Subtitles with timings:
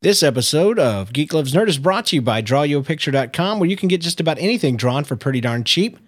[0.00, 3.88] This episode of Geek Loves Nerd is brought to you by DrawYouAPicture.com, where you can
[3.88, 5.98] get just about anything drawn for pretty darn cheap.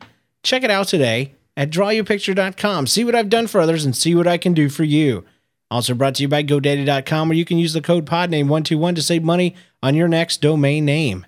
[0.45, 2.87] Check it out today at DrawYouAPicture.com.
[2.87, 5.25] See what I've done for others and see what I can do for you.
[5.73, 9.25] Also brought to you by GoDaddy.com, where you can use the code PodName121 to save
[9.25, 11.27] money on your next domain name.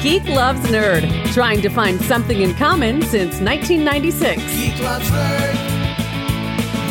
[0.00, 4.42] Geek Loves Nerd, trying to find something in common since 1996.
[4.56, 5.69] Geek loves nerd.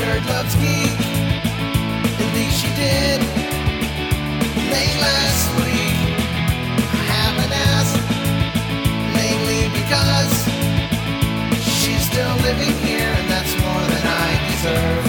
[0.10, 0.98] Nerd loves geek.
[2.18, 3.22] At least she did.
[4.74, 6.02] Late last week.
[6.98, 8.02] I haven't asked.
[9.14, 10.34] Mainly because
[11.62, 15.06] she's still living here, and that's more than I deserve.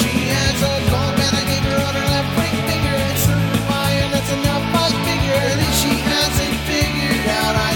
[0.00, 2.96] She has a gold I gave her on her left ring finger.
[3.12, 3.26] It's
[4.14, 5.44] that's enough, I figure.
[5.80, 7.74] She hasn't figured out I.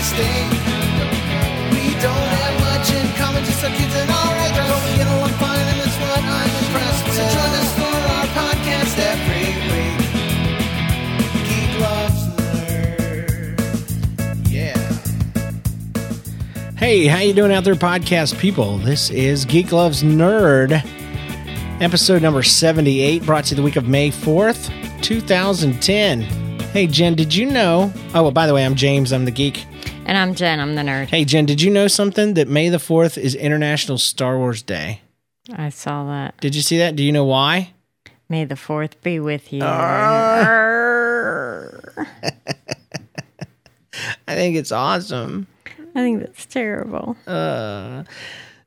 [1.76, 4.17] We don't have much in common, just our kids and
[16.78, 18.78] Hey, how you doing out there, podcast people?
[18.78, 20.80] This is Geek Loves Nerd,
[21.82, 24.70] episode number 78, brought to you the week of May 4th,
[25.02, 26.20] 2010.
[26.20, 27.92] Hey, Jen, did you know?
[28.14, 29.12] Oh, well, by the way, I'm James.
[29.12, 29.66] I'm the geek.
[30.06, 30.60] And I'm Jen.
[30.60, 31.08] I'm the nerd.
[31.08, 32.34] Hey, Jen, did you know something?
[32.34, 35.00] That May the 4th is International Star Wars Day.
[35.52, 36.40] I saw that.
[36.40, 36.94] Did you see that?
[36.94, 37.72] Do you know why?
[38.28, 39.62] May the fourth be with you.
[39.64, 39.74] I
[44.26, 45.48] think it's awesome.
[45.94, 47.16] I think that's terrible.
[47.26, 48.04] Uh,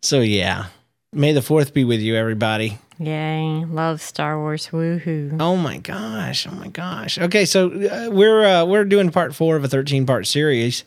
[0.02, 0.66] so, yeah.
[1.14, 2.78] May the 4th be with you, everybody.
[3.02, 3.66] Yay.
[3.66, 4.68] Love Star Wars.
[4.68, 5.36] Woohoo.
[5.42, 6.46] Oh my gosh!
[6.46, 7.18] Oh my gosh!
[7.18, 10.84] Okay, so uh, we're uh, we're doing part four of a thirteen part series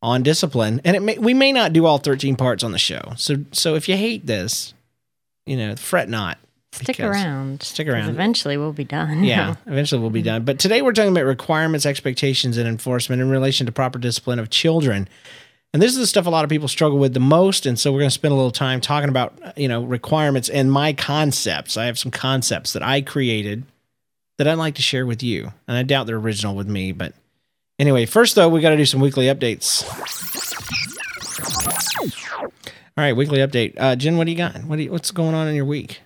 [0.00, 3.00] on discipline, and it may, we may not do all thirteen parts on the show.
[3.16, 4.72] So so if you hate this,
[5.46, 6.38] you know, fret not.
[6.70, 7.62] Stick around.
[7.62, 8.10] Stick around.
[8.10, 9.24] Eventually we'll be done.
[9.24, 10.44] Yeah, eventually we'll be done.
[10.44, 14.48] But today we're talking about requirements, expectations, and enforcement in relation to proper discipline of
[14.48, 15.08] children.
[15.74, 17.66] And this is the stuff a lot of people struggle with the most.
[17.66, 20.72] And so we're going to spend a little time talking about, you know, requirements and
[20.72, 21.76] my concepts.
[21.76, 23.64] I have some concepts that I created
[24.38, 25.52] that I'd like to share with you.
[25.66, 26.92] And I doubt they're original with me.
[26.92, 27.12] But
[27.78, 29.84] anyway, first though, we got to do some weekly updates.
[32.96, 33.74] All right, weekly update.
[33.76, 34.64] Uh, Jen, what do you got?
[34.64, 36.00] What you, what's going on in your week?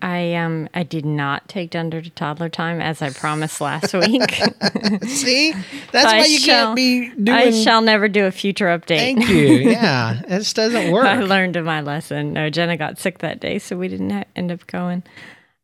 [0.00, 4.30] I um I did not take Dunder to toddler time as I promised last week.
[5.04, 5.52] See,
[5.92, 7.28] that's why you shall- can't be doing.
[7.30, 8.98] I shall never do a future update.
[8.98, 9.46] Thank you.
[9.70, 11.04] Yeah, this doesn't work.
[11.06, 12.32] I learned my lesson.
[12.32, 15.02] No, Jenna got sick that day, so we didn't ha- end up going.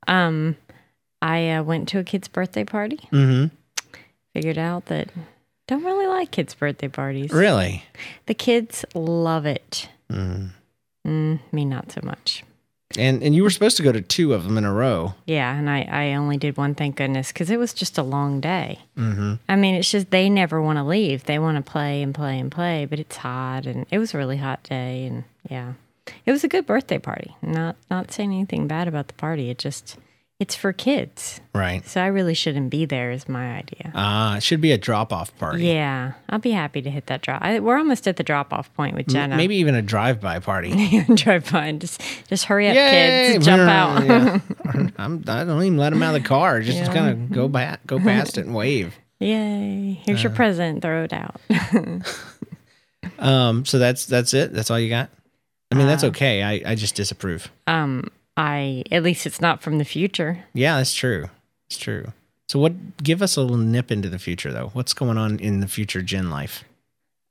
[0.07, 0.57] Um,
[1.21, 2.99] I uh, went to a kid's birthday party.
[3.11, 3.47] hmm
[4.35, 5.09] Figured out that
[5.67, 7.33] don't really like kids' birthday parties.
[7.33, 7.85] Really?
[8.27, 9.89] The kids love it.
[10.13, 10.51] Mm.
[11.07, 12.45] Mm, me, not so much.
[12.97, 15.15] And and you were supposed to go to two of them in a row.
[15.27, 18.41] Yeah, and I, I only did one, thank goodness, because it was just a long
[18.41, 18.79] day.
[18.97, 19.35] Mm-hmm.
[19.49, 21.25] I mean, it's just they never want to leave.
[21.25, 24.19] They want to play and play and play, but it's hot, and it was a
[24.19, 25.75] really hot day, and yeah,
[26.25, 27.37] it was a good birthday party.
[27.43, 29.51] Not not saying anything bad about the party.
[29.51, 29.99] It just
[30.41, 31.85] it's for kids, Right.
[31.87, 33.11] so I really shouldn't be there.
[33.11, 33.91] Is my idea.
[33.95, 35.65] Ah, it should be a drop off party.
[35.67, 37.43] Yeah, I'll be happy to hit that drop.
[37.43, 39.37] I, we're almost at the drop off point with M- Jenna.
[39.37, 41.03] Maybe even a drive by party.
[41.15, 43.33] drive by and just just hurry up, Yay!
[43.33, 44.05] kids, jump out.
[44.07, 44.39] Yeah.
[44.97, 46.61] I'm, I don't even let them out of the car.
[46.61, 46.97] Just, just Yeah.
[46.99, 48.95] kind of go back, go past it and wave.
[49.21, 50.01] Yay!
[50.05, 50.29] Here's Uh.
[50.29, 50.83] your present.
[50.83, 51.41] Throw it out.
[53.19, 53.65] Um.
[53.65, 54.53] So that's that's it.
[54.53, 55.11] That's all you got.
[55.73, 56.09] I mean, that's Uh.
[56.09, 56.43] okay.
[56.43, 57.51] I I just disapprove.
[57.67, 60.45] um, I at least it's not from the future.
[60.55, 61.29] Yeah, that's true.
[61.67, 62.13] It's true.
[62.47, 63.03] So what?
[63.03, 64.71] Give us a little nip into the future, though.
[64.73, 66.65] What's going on in the future, Jen life?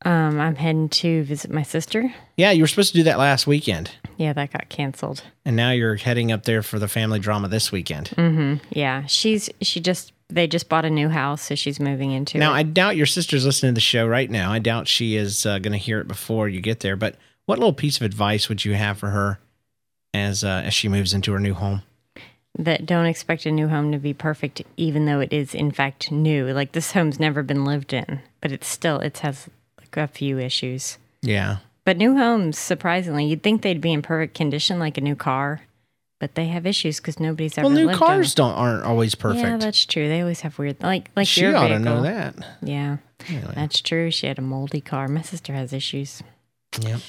[0.06, 2.14] Um, I'm heading to visit my sister.
[2.36, 3.90] Yeah, you were supposed to do that last weekend.
[4.18, 5.24] Yeah, that got canceled.
[5.44, 8.10] And now you're heading up there for the family drama this weekend.
[8.10, 8.64] Mm-hmm.
[8.70, 12.52] Yeah, she's she just they just bought a new house, so she's moving into Now,
[12.54, 12.58] it.
[12.58, 14.52] I doubt your sister's listening to the show right now.
[14.52, 16.98] I doubt she is uh, going to hear it before you get there.
[16.98, 17.16] But
[17.46, 19.40] what little piece of advice would you have for her
[20.14, 21.84] as uh, as she moves into her new home?
[22.60, 26.12] that don't expect a new home to be perfect, even though it is in fact
[26.12, 26.48] new.
[26.54, 29.48] Like this home's never been lived in, but it's still it has
[29.80, 30.98] like a few issues.
[31.22, 35.16] Yeah, But new homes, surprisingly, you'd think they'd be in perfect condition, like a new
[35.16, 35.62] car,
[36.20, 39.44] but they have issues because nobody's ever well, new cars don't aren't always perfect.
[39.46, 40.08] Yeah, that's true.
[40.08, 41.78] They always have weird, like like she your ought vehicle.
[41.84, 42.36] to know that.
[42.64, 42.98] Yeah,
[43.30, 44.10] Anyway, that's true.
[44.10, 45.08] She had a moldy car.
[45.08, 46.24] My sister has issues.
[46.82, 47.02] yep.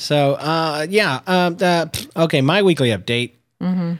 [0.00, 1.20] So, uh, yeah.
[1.26, 1.86] Um, uh,
[2.16, 3.32] okay, my weekly update.
[3.60, 3.94] hmm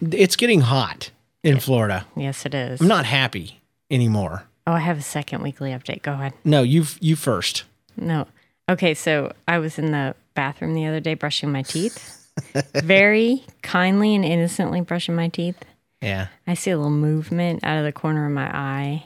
[0.00, 1.10] It's getting hot
[1.44, 2.04] in Florida.
[2.16, 2.80] Yes, it is.
[2.80, 4.44] I'm not happy anymore.
[4.66, 6.02] Oh, I have a second weekly update.
[6.02, 6.32] Go ahead.
[6.44, 7.62] No, you you first.
[7.96, 8.26] No.
[8.68, 12.18] Okay, so I was in the bathroom the other day brushing my teeth.
[12.74, 15.62] very kindly and innocently brushing my teeth.
[16.00, 16.28] Yeah.
[16.46, 19.04] I see a little movement out of the corner of my eye,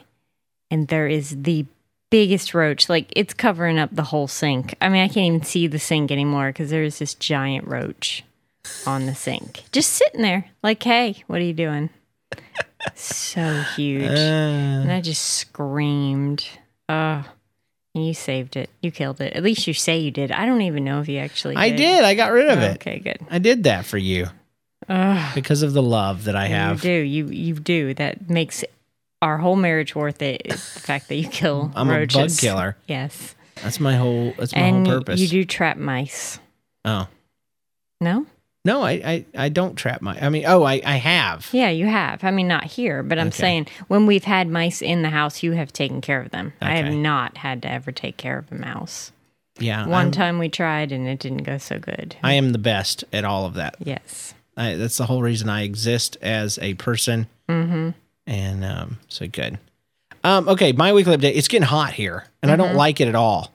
[0.71, 1.65] and there is the
[2.09, 2.89] biggest roach.
[2.89, 4.75] Like it's covering up the whole sink.
[4.81, 8.23] I mean, I can't even see the sink anymore because there is this giant roach
[8.85, 10.49] on the sink, just sitting there.
[10.63, 11.89] Like, hey, what are you doing?
[12.95, 14.13] so huge, Uh,
[14.83, 16.47] and I just screamed.
[16.89, 17.25] Oh,
[17.95, 18.69] and you saved it.
[18.81, 19.33] You killed it.
[19.33, 20.31] At least you say you did.
[20.31, 21.55] I don't even know if you actually.
[21.55, 22.03] I did.
[22.03, 22.75] I got rid of it.
[22.75, 23.19] Okay, good.
[23.29, 24.27] I did that for you
[24.87, 25.31] Ugh.
[25.35, 26.83] because of the love that I have.
[26.83, 27.03] You do.
[27.05, 27.93] You you do.
[27.95, 28.63] That makes
[29.21, 30.41] our whole marriage worth it.
[30.45, 32.15] Is the fact that you kill I'm roaches.
[32.15, 32.77] a bug killer.
[32.87, 34.33] Yes, That's my whole.
[34.37, 35.19] That's my and whole purpose.
[35.19, 36.39] you do trap mice.
[36.85, 37.07] Oh
[37.99, 38.25] No.
[38.65, 40.17] no, I, I I don't trap my.
[40.19, 41.49] I mean, oh, I I have.
[41.51, 42.23] Yeah, you have.
[42.23, 43.37] I mean, not here, but I'm Okay.
[43.37, 46.53] saying when we've had mice in the house, you have taken care of them.
[46.61, 49.11] I have not had to ever take care of a mouse.
[49.59, 49.87] Yeah.
[49.87, 52.15] One I'm- time we tried and it didn't go so good.
[52.23, 53.75] I am the best at all of that.
[53.79, 54.33] yes.
[54.59, 57.27] I, that's the whole reason I exist as a person.
[57.47, 57.89] Mm-hmm.
[58.27, 59.57] And um, so good.
[60.23, 61.35] Um, okay, my weekly update.
[61.35, 63.53] It's getting hot here, and I don't like it at all.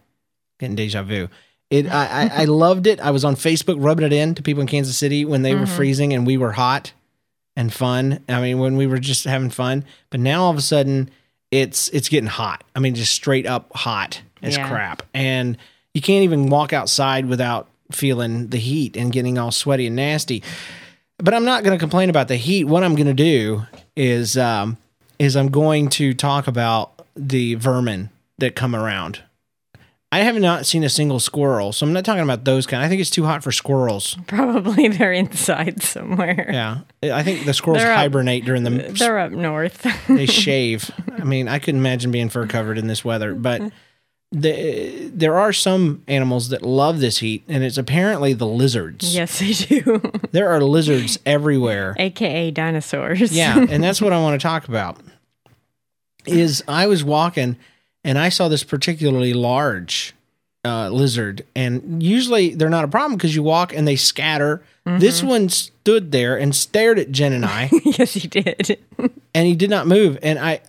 [0.59, 1.29] Getting deja vu.
[1.69, 1.87] It.
[1.87, 2.99] I, I, I loved it.
[3.01, 5.67] I was on Facebook rubbing it in to people in Kansas City when they were
[5.67, 6.93] freezing and we were hot
[7.57, 8.21] and fun.
[8.29, 9.85] I mean, when we were just having fun.
[10.11, 11.11] But now all of a sudden,
[11.51, 12.65] it's it's getting hot.
[12.75, 14.69] I mean, just straight up hot as Yeah.
[14.69, 15.03] crap.
[15.13, 15.59] And
[15.95, 20.43] you can't even walk outside without feeling the heat and getting all sweaty and nasty
[21.19, 22.65] but I'm not going to complain about the heat.
[22.65, 23.63] What I'm going to do
[23.97, 24.77] is um,
[25.19, 29.21] is I'm going to talk about the vermin that come around.
[30.15, 32.83] I have not seen a single squirrel, so I'm not talking about those kind.
[32.85, 34.15] I think it's too hot for squirrels.
[34.27, 36.51] Probably they're inside somewhere.
[36.53, 36.81] Yeah,
[37.15, 39.87] I think the squirrels They're up- hibernate during the They're up north.
[40.09, 40.91] they shave.
[41.19, 43.63] I mean, I couldn't imagine being fur covered in this weather, but
[44.33, 49.15] the, there are some animals that love this heat, and it's apparently the lizards.
[49.15, 50.01] yes, they do.
[50.33, 51.95] There are lizards everywhere.
[51.99, 53.37] AKA dinosaurs.
[53.37, 54.99] Yeah, and that's what I want to talk about.
[56.25, 57.57] Is I was walking
[58.05, 60.15] and I saw this particularly large
[60.65, 64.63] uh, lizard, and usually they're not a problem because you walk and they scatter.
[64.85, 68.79] This one stood there and stared at Jen and I, yes, he did.
[69.33, 70.19] and he did not move.
[70.23, 70.61] And I,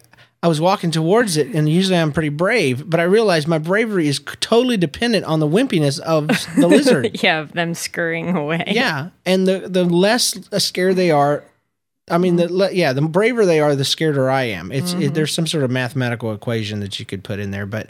[0.43, 4.09] I was walking towards it, and usually I'm pretty brave, but I realized my bravery
[4.09, 7.23] is totally dependent on the wimpiness of the lizard.
[7.23, 8.65] yeah, of them scurrying away.
[8.67, 11.45] Yeah, and the the less scared they are,
[12.11, 14.69] I mean, the yeah, the braver they are, the scareder I am.
[14.73, 17.87] It's it, there's some sort of mathematical equation that you could put in there, but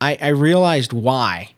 [0.00, 1.50] I I realized why.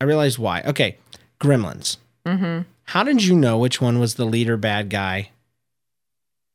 [0.00, 0.62] I realized why.
[0.62, 0.96] Okay,
[1.38, 1.98] Gremlins.
[2.24, 2.62] Mm-hmm.
[2.84, 5.32] How did you know which one was the leader bad guy?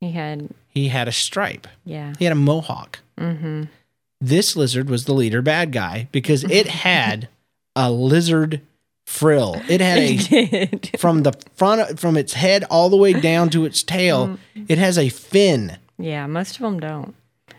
[0.00, 1.66] He had, He had a stripe.
[1.84, 2.12] yeah.
[2.18, 3.00] He had a mohawk.
[3.18, 3.64] Mm-hmm.
[4.20, 7.28] This lizard was the leader bad guy because it had
[7.74, 8.60] a lizard
[9.06, 9.60] frill.
[9.68, 10.66] It had a He
[10.98, 14.38] from the front from its head all the way down to its tail
[14.68, 17.14] it has a fin Yeah, most of them don't.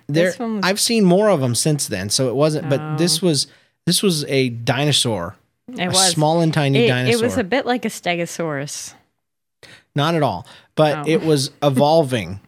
[0.08, 3.48] there was- i've seen more of them since then so it wasn't but this was
[3.86, 5.36] this was a dinosaur
[5.70, 6.10] It a was.
[6.12, 8.94] small and tiny it, dinosaur it was a bit like a stegosaurus.
[9.98, 11.04] Not at all but Oh.
[11.06, 12.40] it was evolving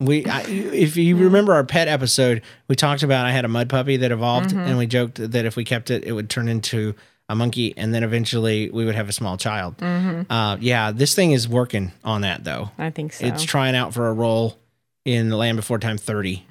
[0.00, 3.70] we I, if you remember our pet episode we talked about i had a mud
[3.70, 4.58] puppy that evolved Mm-hmm.
[4.58, 6.94] and we joked that if we kept it it would turn into
[7.30, 10.30] a monkey and then eventually we would have a small child Mm-hmm.
[10.30, 13.24] uh, yeah this thing is working on that though I think so.
[13.24, 14.58] It's trying out for a role
[15.06, 16.44] in The Land Before Time 30.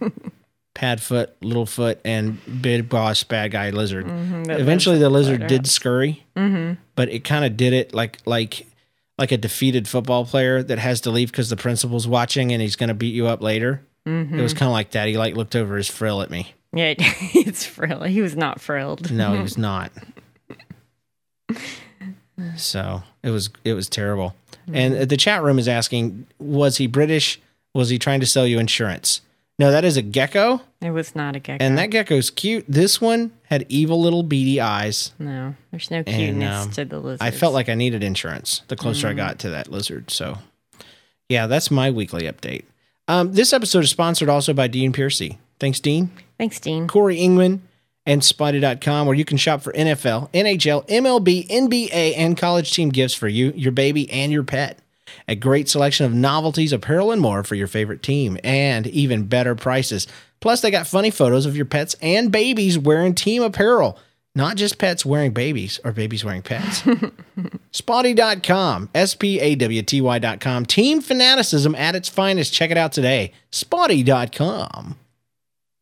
[0.74, 4.06] Padfoot, Littlefoot, and Big Boss Bad Guy Lizard.
[4.06, 8.66] Mm-hmm, Eventually, the lizard did scurry, but it kind of did it like like
[9.20, 12.74] like a defeated football player that has to leave because the principal's watching and he's
[12.74, 13.82] going to beat you up later.
[14.08, 14.36] Mm-hmm.
[14.38, 15.06] It was kind of like that.
[15.06, 16.54] He like looked over his frill at me.
[16.72, 18.02] Yeah, it's frill.
[18.02, 19.12] He was not frilled.
[19.12, 19.92] No, he was not.
[22.56, 24.34] So it was it was terrible.
[24.72, 27.40] And the chat room is asking, was he British?
[27.74, 29.20] Was he trying to sell you insurance?
[29.58, 31.62] No, that is a gecko, It was not a gecko.
[31.62, 32.64] and that gecko's cute.
[32.68, 35.12] This one had evil little beady eyes.
[35.18, 37.26] no, there's no cuteness um, to the lizard.
[37.26, 40.10] I felt like I needed insurance the closer I got to that lizard.
[40.10, 40.38] So,
[41.28, 42.64] yeah, that's my weekly update.
[43.08, 45.38] Um, this episode is sponsored also by Dean Piercy.
[45.58, 46.10] Thanks, Dean.
[46.38, 46.86] Thanks, Dean.
[46.86, 47.60] Corey Ingman
[48.06, 53.14] and Spawty.com, where you can shop for NFL, NHL, MLB, NBA, and college team gifts
[53.14, 54.78] for you, your baby, and your pet.
[55.26, 59.56] A great selection of novelties, apparel, and more for your favorite team, and even better
[59.56, 60.06] prices.
[60.40, 63.98] Plus, they got funny photos of your pets and babies wearing team apparel.
[64.34, 66.82] Not just pets wearing babies or babies wearing pets.
[67.72, 70.66] Spawty.com, S P A W T Y.com.
[70.66, 72.52] Team fanaticism at its finest.
[72.52, 73.32] Check it out today.
[73.50, 74.96] Spawty.com.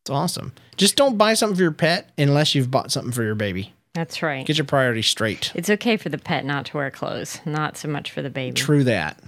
[0.01, 0.53] It's awesome.
[0.77, 3.73] Just don't buy something for your pet unless you've bought something for your baby.
[3.93, 4.45] That's right.
[4.45, 5.51] Get your priorities straight.
[5.53, 8.55] It's okay for the pet not to wear clothes, not so much for the baby.
[8.55, 9.19] True that.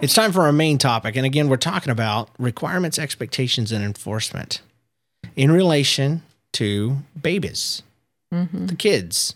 [0.00, 1.16] It's time for our main topic.
[1.16, 4.60] And again, we're talking about requirements, expectations, and enforcement
[5.34, 6.22] in relation
[6.52, 7.82] to babies,
[8.30, 9.34] the kids.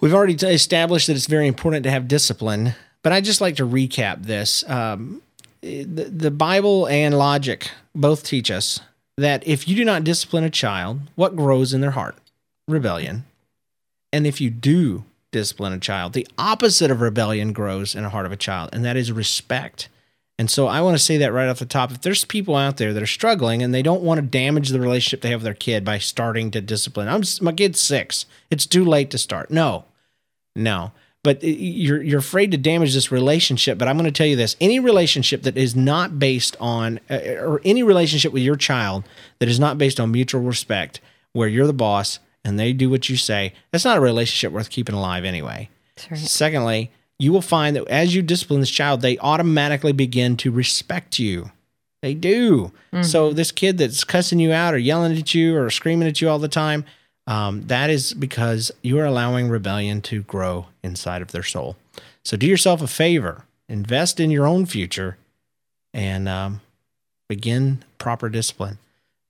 [0.00, 3.66] We've already established that it's very important to have discipline, but I just like to
[3.66, 4.68] recap this.
[4.68, 5.20] Um,
[5.60, 8.80] the, the Bible and logic both teach us
[9.16, 12.16] that if you do not discipline a child, what grows in their heart?
[12.68, 13.24] Rebellion.
[14.12, 18.26] And if you do discipline a child, the opposite of rebellion grows in the heart
[18.26, 19.88] of a child, and that is respect.
[20.38, 21.90] And so I want to say that right off the top.
[21.90, 24.80] If there's people out there that are struggling and they don't want to damage the
[24.80, 28.26] relationship they have with their kid by starting to discipline, I'm my kid's six.
[28.50, 29.50] It's too late to start.
[29.50, 29.86] No,
[30.54, 30.92] no.
[31.22, 33.78] But you're you're afraid to damage this relationship.
[33.78, 37.18] But I'm going to tell you this: any relationship that is not based on, uh,
[37.40, 39.04] or any relationship with your child
[39.40, 41.00] that is not based on mutual respect,
[41.32, 44.70] where you're the boss and they do what you say, that's not a relationship worth
[44.70, 45.68] keeping alive anyway.
[46.10, 46.18] Right.
[46.18, 51.18] Secondly, you will find that as you discipline this child, they automatically begin to respect
[51.18, 51.50] you.
[52.02, 52.70] They do.
[53.02, 56.28] So this kid that's cussing you out or yelling at you or screaming at you
[56.28, 56.84] all the time,
[57.26, 61.76] um, that is because you are allowing rebellion to grow inside of their soul.
[62.24, 65.16] So do yourself a favor, invest in your own future,
[65.92, 66.60] and um,
[67.28, 68.78] begin proper discipline.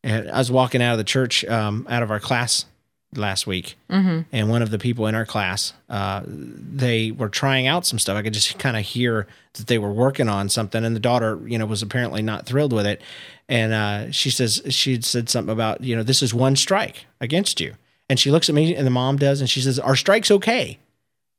[0.02, 2.66] And I was walking out of the church, um, out of our class
[3.14, 7.86] last week, and one of the people in our class, uh, they were trying out
[7.86, 8.16] some stuff.
[8.16, 11.40] I could just kind of hear that they were working on something, and the daughter,
[11.46, 13.00] you know, was apparently not thrilled with it.
[13.48, 17.60] And uh, she says she said something about, you know, this is one strike against
[17.60, 17.74] you.
[18.08, 20.78] And she looks at me, and the mom does, and she says, "Our strike's okay."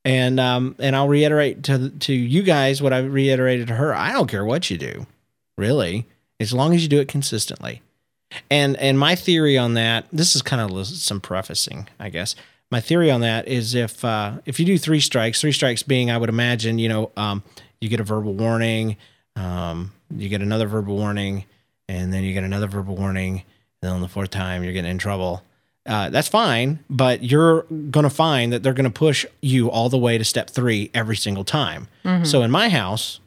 [0.04, 3.94] And um, and I'll reiterate to to you guys what I reiterated to her.
[3.94, 5.06] I don't care what you do,
[5.56, 6.06] really,
[6.40, 7.82] as long as you do it consistently.
[8.50, 12.34] And and my theory on that, this is kind of some prefacing, I guess.
[12.70, 16.10] My theory on that is if uh, if you do three strikes, three strikes being,
[16.10, 17.42] I would imagine, you know, um,
[17.80, 18.96] you get a verbal warning,
[19.36, 21.44] um, you get another verbal warning,
[21.88, 23.42] and then you get another verbal warning, and
[23.80, 25.42] then on the fourth time you're getting in trouble.
[25.86, 29.88] Uh, that's fine, but you're going to find that they're going to push you all
[29.88, 31.88] the way to step three every single time.
[32.26, 33.20] So in my house,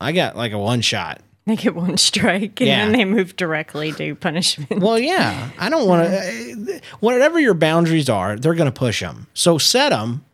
[0.00, 1.20] I got like a one shot.
[1.46, 2.84] They get one strike and Yeah.
[2.84, 4.82] then they move directly to punishment.
[4.82, 6.80] Well, yeah, I don't want to.
[7.00, 9.28] Whatever your boundaries are, they're going to push them.
[9.32, 10.24] So set them,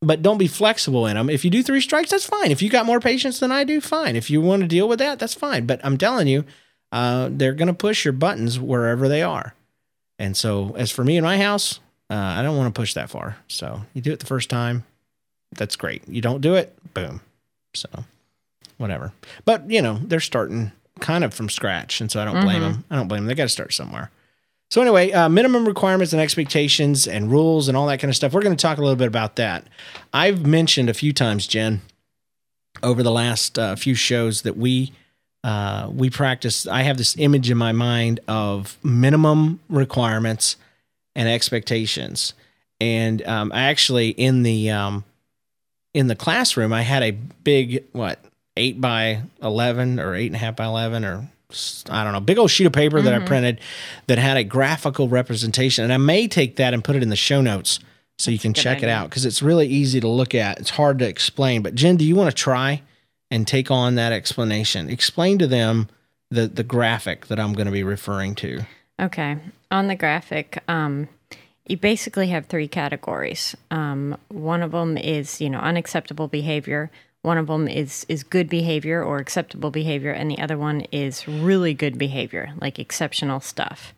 [0.00, 1.28] but don't be flexible in them.
[1.28, 2.50] If you do three strikes, that's fine.
[2.52, 4.14] If you got more patience than I do, fine.
[4.14, 5.66] If you want to deal with that, that's fine.
[5.66, 6.44] But I'm telling you,
[6.92, 9.54] uh, they're going to push your buttons wherever they are.
[10.18, 13.10] And so, as for me in my house, uh, I don't want to push that
[13.10, 13.36] far.
[13.48, 14.84] So you do it the first time,
[15.56, 16.06] that's great.
[16.08, 17.20] You don't do it, boom.
[17.74, 17.88] So
[18.78, 19.12] whatever.
[19.44, 22.84] But you know, they're starting kind of from scratch, and so I don't blame them.
[22.90, 23.28] I don't blame them.
[23.28, 24.10] They got to start somewhere.
[24.70, 28.32] So anyway, uh, minimum requirements and expectations and rules and all that kind of stuff.
[28.32, 29.64] We're going to talk a little bit about that.
[30.12, 31.82] I've mentioned a few times, Jen,
[32.82, 34.92] over the last uh, few shows that we
[35.44, 36.66] uh, we practice.
[36.66, 40.56] I have this image in my mind of minimum requirements
[41.14, 42.34] and expectations,
[42.80, 45.04] and um, I actually in the um,
[45.94, 48.18] in the classroom I had a big what
[48.56, 51.28] eight by eleven or eight and a half by eleven or
[51.90, 53.60] I don't know, big old sheet of paper that I printed
[54.08, 57.16] that had a graphical representation, and I may take that and put it in the
[57.16, 57.78] show notes
[58.18, 60.58] so you can check it out because it's really easy to look at.
[60.58, 62.82] It's hard to explain, but Jen, do you want to try
[63.30, 64.90] and take on that explanation?
[64.90, 65.88] Explain to them
[66.30, 68.62] the the graphic that I'm going to be referring to.
[69.00, 69.36] Okay.
[69.70, 71.08] On the graphic, um,
[71.66, 73.56] you basically have three categories.
[73.70, 76.90] Um, one of them is, you know, unacceptable behavior.
[77.26, 81.26] One of them is is good behavior or acceptable behavior, and the other one is
[81.26, 83.92] really good behavior, like exceptional stuff.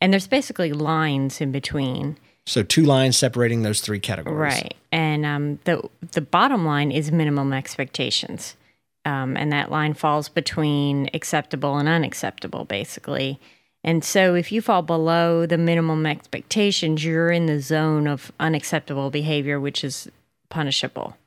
[0.00, 2.16] And there's basically lines in between.
[2.46, 4.54] So two lines separating those three categories.
[4.54, 4.74] Right.
[4.90, 8.56] And um, the the bottom line is minimum expectations,
[9.04, 13.38] um, and that line falls between acceptable and unacceptable, basically.
[13.84, 19.10] And so, if you fall below the minimum expectations, you're in the zone of unacceptable
[19.10, 20.08] behavior, which is
[20.48, 21.18] punishable.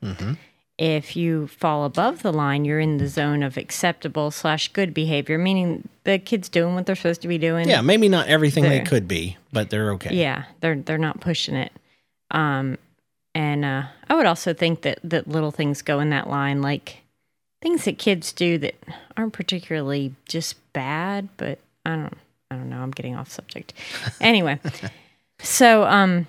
[0.78, 5.38] If you fall above the line, you're in the zone of acceptable slash good behavior,
[5.38, 7.66] meaning the kid's doing what they're supposed to be doing.
[7.66, 8.84] Yeah, maybe not everything they There.
[8.84, 10.14] could be, but they're okay.
[10.14, 11.72] Yeah, they're they're not pushing it.
[12.30, 12.76] Um,
[13.34, 16.98] and uh, I would also think that that little things go in that line, like
[17.62, 18.74] things that kids do that
[19.16, 22.16] aren't particularly just bad, but I don't
[22.50, 22.80] I don't know.
[22.80, 23.72] I'm getting off subject.
[24.20, 24.60] Anyway,
[25.40, 26.26] so um,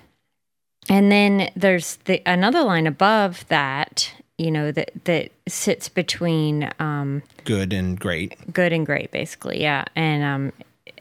[0.88, 7.22] and then there's the another line above that, you know, that that sits between um
[7.44, 8.36] Good and great.
[8.52, 10.52] good and great basically yeah and um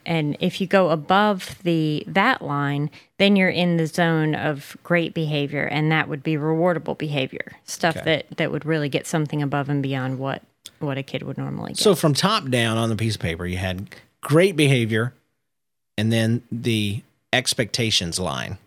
[0.05, 5.13] and if you go above the that line, then you're in the zone of great
[5.13, 8.05] behavior, and that would be rewardable behavior, stuff Okay.
[8.29, 10.41] that that would really get something above and beyond what
[10.79, 11.79] what a kid would normally get.
[11.79, 13.89] So from top down on the piece of paper, you had
[14.21, 15.13] great behavior,
[15.97, 17.01] and then the
[17.33, 18.57] expectations line.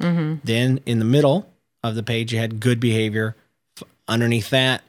[0.00, 1.48] Then in the middle
[1.84, 3.36] of the page, you had good behavior.
[4.08, 4.82] Underneath that,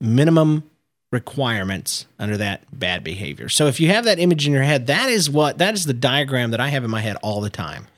[0.00, 0.64] minimum
[1.12, 2.06] requirements.
[2.18, 3.48] Under that, bad behavior.
[3.48, 5.92] So if you have that image in your head, that is what that is the
[5.92, 7.88] diagram that I have in my head all the time,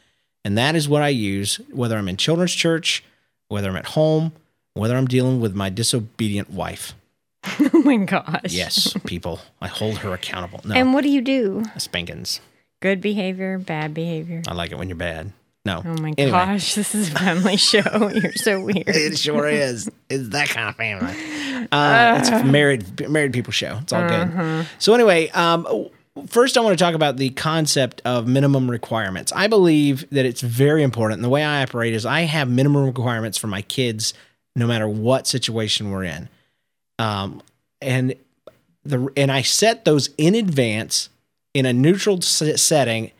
[0.45, 3.05] and that is what I use whether I'm in children's church,
[3.49, 4.33] whether I'm at home,
[4.75, 6.95] whether I'm dealing with my disobedient wife.
[7.45, 8.41] oh my gosh!
[8.50, 10.61] Yes, people, I hold her accountable.
[10.64, 11.64] No, And what do you do?
[11.76, 12.41] spankings.
[12.81, 14.43] Good behavior, bad behavior.
[14.49, 15.33] I like it when you're bad.
[15.64, 15.83] No.
[15.85, 18.11] Oh my Anyway, gosh, this is a family show.
[18.14, 18.88] You're so weird.
[18.88, 19.90] It sure is.
[20.11, 21.14] It's that kind of family.
[21.71, 23.78] Uh, it's a married married people show.
[23.83, 24.66] It's all good.
[24.81, 25.88] So anyway, um,
[26.26, 29.33] first I want to talk about the concept of minimum requirements.
[29.37, 31.19] I believe that it's very important.
[31.19, 34.14] And the way I operate is I have minimum requirements for my kids,
[34.57, 36.28] no matter what situation we're in.
[36.99, 37.40] Um,
[37.81, 38.14] and
[38.85, 41.09] the and I set those in advance
[41.54, 43.12] in a neutral setting.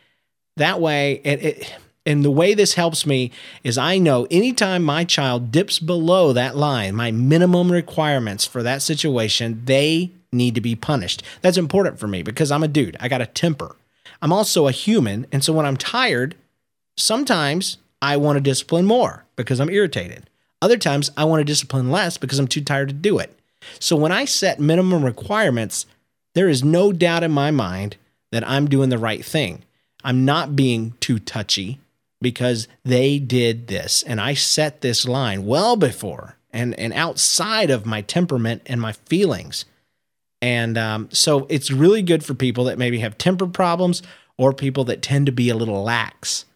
[0.57, 3.31] That way, it, it and the way this helps me
[3.63, 8.83] is I know anytime my child dips below that line, my minimum requirements for that
[8.83, 11.23] situation, they need to be punished.
[11.43, 12.97] That's important for me because I'm a dude.
[12.99, 13.77] I got a temper.
[14.21, 16.35] I'm also a human, and so when I'm tired,
[16.97, 20.29] sometimes I want to discipline more because I'm irritated.
[20.61, 23.37] Other times I want to discipline less because I'm too tired to do it.
[23.79, 25.87] So when I set minimum requirements,
[26.35, 27.97] there is no doubt in my mind
[28.33, 29.65] that I'm doing the right thing.
[30.05, 31.79] I'm not being too touchy
[32.23, 34.03] because they did this.
[34.03, 38.93] And I set this line well before and and outside of my temperament and my
[38.93, 39.65] feelings.
[40.41, 44.03] And um, so it's really good for people that maybe have temper problems
[44.37, 46.47] or people that tend to be a little lax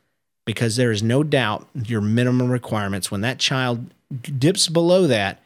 [0.45, 3.11] because there is no doubt your minimum requirements.
[3.11, 3.91] When that child
[4.23, 5.43] dips below that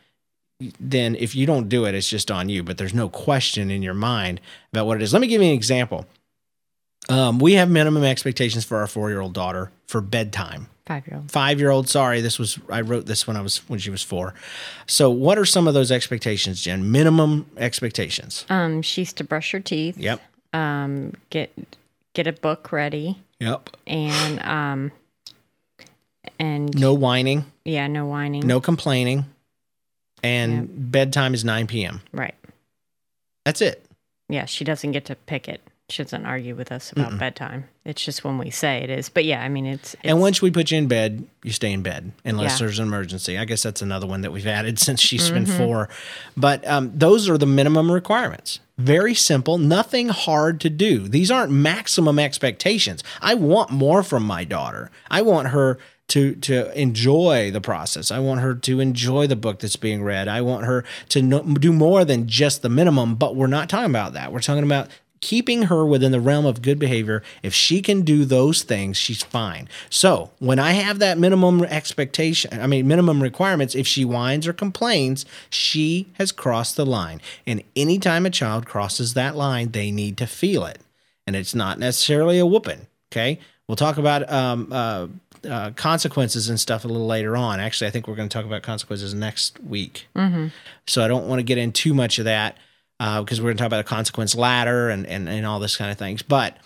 [0.79, 3.83] then if you don't do it it's just on you but there's no question in
[3.83, 4.41] your mind
[4.73, 5.13] about what it is.
[5.13, 6.07] Let me give you an example
[7.11, 10.69] um, we have minimum expectations for our four-year-old daughter for bedtime.
[10.87, 11.31] Five year old.
[11.31, 14.03] five year old sorry this was i wrote this when i was when she was
[14.03, 14.35] four.
[14.87, 16.91] So what are some of those expectations jen?
[16.91, 18.45] Minimum expectations.
[18.49, 19.97] Um, she's to brush her teeth.
[19.97, 20.21] yep.
[20.53, 21.53] Um, get
[22.15, 23.71] get a book ready, yep.
[23.87, 24.91] And um,
[26.41, 27.45] and no whining.
[27.65, 28.45] Yeah, no whining.
[28.47, 29.27] no complaining.
[30.25, 32.35] And bedtime is 9 p.m Right.
[33.45, 33.87] that's it.
[34.29, 35.61] Yeah, she doesn't get to pick it.
[35.91, 37.65] She doesn't argue with us about bedtime.
[37.85, 39.09] It's just when we say it is.
[39.09, 41.73] But yeah, I mean, it's, it's and once we put you in bed you stay
[41.73, 42.67] in bed unless Yeah.
[42.67, 45.57] there's an emergency i guess that's another one that we've added since she's been Mm-hmm.
[45.57, 45.89] four
[46.37, 51.51] but um, those are the minimum requirements very simple nothing hard to do these aren't
[51.53, 57.61] maximum expectations i want more from my daughter i want her to to enjoy the
[57.61, 58.11] process.
[58.11, 60.27] I want her to enjoy the book that's being read.
[60.27, 63.15] I want her to no, do more than just the minimum.
[63.15, 64.33] But we're not talking about that.
[64.33, 64.89] We're talking about
[65.21, 67.23] keeping her within the realm of good behavior.
[67.43, 69.69] If she can do those things, she's fine.
[69.89, 74.53] So when I have that minimum expectation, I mean minimum requirements, if she whines or
[74.53, 77.21] complains, she has crossed the line.
[77.47, 80.81] And anytime a child crosses that line, they need to feel it.
[81.27, 82.87] And it's not necessarily a whooping.
[83.13, 83.39] Okay.
[83.69, 85.07] We'll talk about um, uh,
[85.49, 87.61] uh, consequences and stuff a little later on.
[87.61, 90.09] Actually, I think we're going to talk about consequences next week.
[90.87, 92.57] So I don't want to get in too much of that
[93.01, 95.91] because we're going to talk about a consequence ladder and, and, and all this kind
[95.91, 96.21] of things.
[96.21, 96.59] But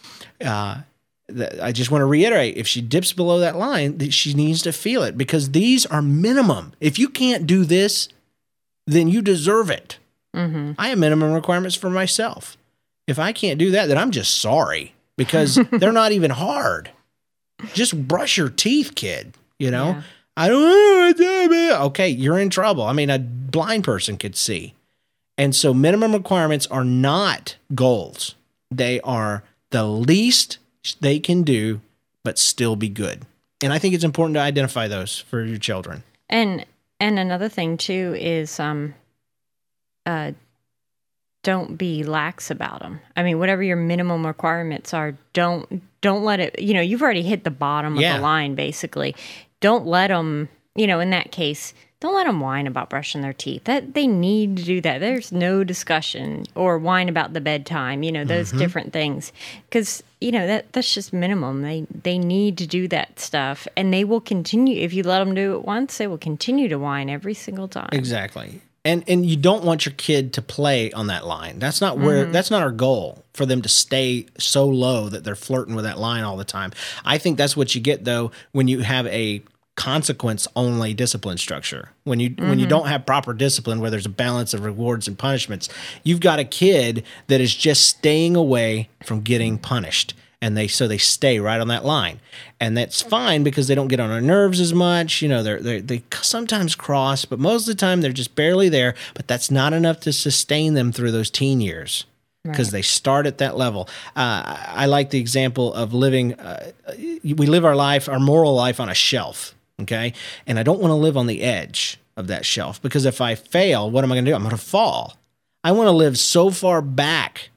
[0.45, 0.81] uh,
[1.29, 4.73] th- I just want to reiterate if she dips below that line, she needs to
[4.73, 6.73] feel it because these are minimum.
[6.81, 8.09] If you can't do this,
[8.87, 9.99] then you deserve it.
[10.37, 12.57] I have minimum requirements for myself.
[13.07, 16.91] If I can't do that, then I'm just sorry because they're not even hard.
[17.73, 19.35] Just brush your teeth, kid.
[19.61, 20.03] You know, Yeah.
[20.37, 21.13] I don't know.
[21.49, 21.73] do.
[21.87, 22.83] Okay, you're in trouble.
[22.83, 24.75] I mean, a blind person could see.
[25.37, 28.35] And so minimum requirements are not goals.
[28.71, 30.59] They are the least
[31.01, 31.81] they can do,
[32.23, 33.23] but still be good.
[33.63, 36.03] And I think it's important to identify those for your children.
[36.29, 36.65] And
[37.01, 38.95] and another thing too is um
[40.07, 40.33] uh
[41.43, 43.01] don't be lax about them.
[43.17, 46.59] I mean, whatever your minimum requirements are, don't don't let it.
[46.59, 48.15] You know, you've already hit the bottom Yeah.
[48.15, 49.15] of the line basically.
[49.61, 50.49] Don't let them.
[50.77, 51.73] You know, in that case,
[52.05, 53.65] don't let them whine about brushing their teeth.
[53.65, 54.99] That they need to do that.
[55.01, 58.03] There's no discussion or whine about the bedtime.
[58.03, 58.59] You know, those mm-hmm.
[58.59, 59.33] different things
[59.69, 61.63] because you know that that's just minimum.
[61.63, 65.35] They they need to do that stuff, and they will continue if you let them
[65.35, 65.99] do it once.
[65.99, 67.89] They will continue to whine every single time.
[67.93, 68.61] Exactly.
[68.85, 71.59] and and you don't want your kid to play on that line.
[71.59, 72.33] That's not where mm-hmm.
[72.33, 75.99] that's not our goal for them to stay so low that they're flirting with that
[75.99, 76.73] line all the time.
[77.05, 79.43] I think that's what you get though when you have a
[79.77, 81.91] consequence only discipline structure.
[82.05, 85.19] When you when you don't have proper discipline where there's a balance of rewards and
[85.19, 85.69] punishments,
[86.03, 90.87] you've got a kid that is just staying away from getting punished and they so
[90.87, 92.21] they stay right on that line.
[92.61, 95.61] And that's fine because they don't get on our nerves as much you know they're,
[95.61, 99.51] they're they sometimes cross but most of the time they're just barely there but that's
[99.51, 102.05] not enough to sustain them through those teen years
[102.43, 103.89] because they start at that level.
[104.15, 106.73] Uh, i like the example of living uh,
[107.23, 110.13] we live our life our moral life on a shelf okay?
[110.47, 113.35] And i don't want to live on the edge of that shelf because if i
[113.35, 114.35] fail what am i going to do?
[114.35, 115.17] I'm going to fall.
[115.63, 117.49] I want to live so far back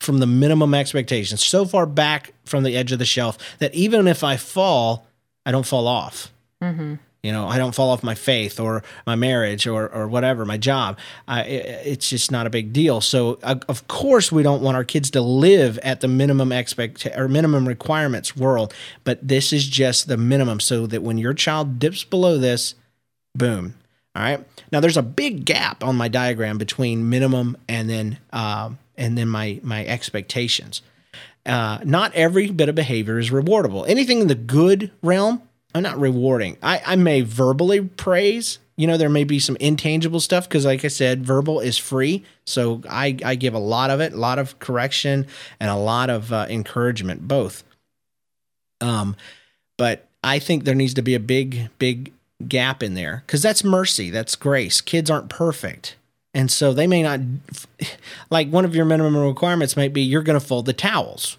[0.00, 4.06] from the minimum expectations, so far back from the edge of the shelf that even
[4.06, 5.06] if I fall,
[5.46, 6.30] I don't fall off.
[6.62, 6.96] Mm-hmm.
[7.24, 10.58] You know, I don't fall off my faith or my marriage or or whatever, my
[10.58, 10.98] job.
[11.26, 13.00] I, it- it's just not a big deal.
[13.00, 17.06] So, uh, of course, we don't want our kids to live at the minimum expect
[17.16, 21.78] or minimum requirements world, but this is just the minimum, so that when your child
[21.78, 22.74] dips below this,
[23.34, 23.74] boom.
[24.14, 24.44] All right.
[24.70, 29.28] Now there's a big gap on my diagram between minimum and then um, and then
[29.28, 30.82] my my expectations.
[31.46, 33.84] Uh, not every bit of behavior is rewardable.
[33.88, 35.42] Anything in the good realm,
[35.74, 36.56] I'm not rewarding.
[36.62, 38.58] I, I may verbally praise.
[38.76, 42.24] You know, there may be some intangible stuff because, like I said, verbal is free.
[42.44, 45.26] So I, I give a lot of it, a lot of correction,
[45.60, 47.64] and a lot of uh, encouragement, both.
[48.80, 49.16] Um,
[49.76, 52.12] but I think there needs to be a big, big
[52.46, 54.80] gap in there because that's mercy, that's grace.
[54.80, 55.96] Kids aren't perfect.
[56.32, 57.20] And so they may not,
[58.30, 61.38] like one of your minimum requirements might be you're going to fold the towels.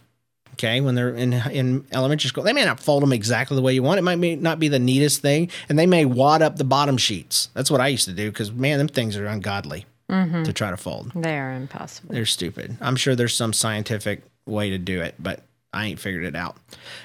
[0.56, 3.74] Okay, when they're in in elementary school, they may not fold them exactly the way
[3.74, 4.00] you want.
[4.00, 6.98] It might be, not be the neatest thing, and they may wad up the bottom
[6.98, 7.50] sheets.
[7.54, 10.78] That's what I used to do because man, them things are ungodly to try to
[10.78, 11.12] fold.
[11.14, 12.14] They are impossible.
[12.14, 12.78] They're stupid.
[12.80, 15.42] I'm sure there's some scientific way to do it, but
[15.74, 16.56] I ain't figured it out.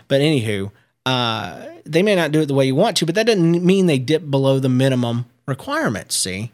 [0.06, 0.70] But anywho,
[1.06, 3.86] uh, they may not do it the way you want to, but that doesn't mean
[3.86, 6.14] they dip below the minimum requirements.
[6.14, 6.52] See?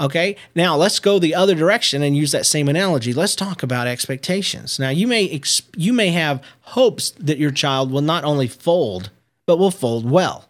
[0.00, 0.36] Okay.
[0.54, 3.12] Now let's go the other direction and use that same analogy.
[3.12, 4.78] Let's talk about expectations.
[4.78, 9.10] Now you may ex- you may have hopes that your child will not only fold,
[9.46, 10.44] but will fold well.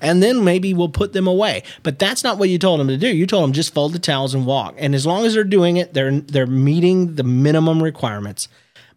[0.00, 1.64] And then maybe we'll put them away.
[1.82, 3.08] But that's not what you told them to do.
[3.08, 4.76] You told them just fold the towels and walk.
[4.78, 8.48] And as long as they're doing it, they're they're meeting the minimum requirements.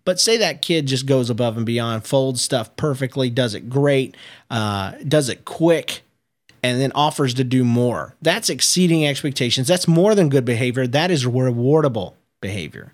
[0.05, 4.15] But say that kid just goes above and beyond, folds stuff perfectly, does it great,
[4.49, 6.01] uh, does it quick,
[6.63, 8.15] and then offers to do more.
[8.21, 9.67] That's exceeding expectations.
[9.67, 10.87] That's more than good behavior.
[10.87, 12.93] That is rewardable behavior.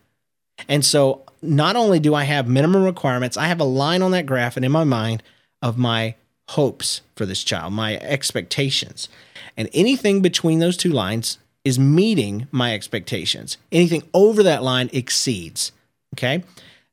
[0.68, 4.26] And so not only do I have minimum requirements, I have a line on that
[4.26, 5.22] graph and in my mind
[5.62, 6.16] of my
[6.50, 9.10] hopes for this child, my expectations.
[9.56, 13.58] And anything between those two lines is meeting my expectations.
[13.72, 15.72] Anything over that line exceeds.
[16.16, 16.44] Okay.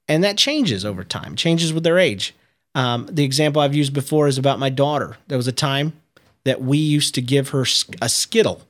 [0.08, 2.34] And that changes over time, changes with their age.
[2.74, 5.16] Um, the example I've used before is about my daughter.
[5.28, 5.92] There was a time
[6.44, 7.64] that we used to give her
[8.02, 8.62] a Skittle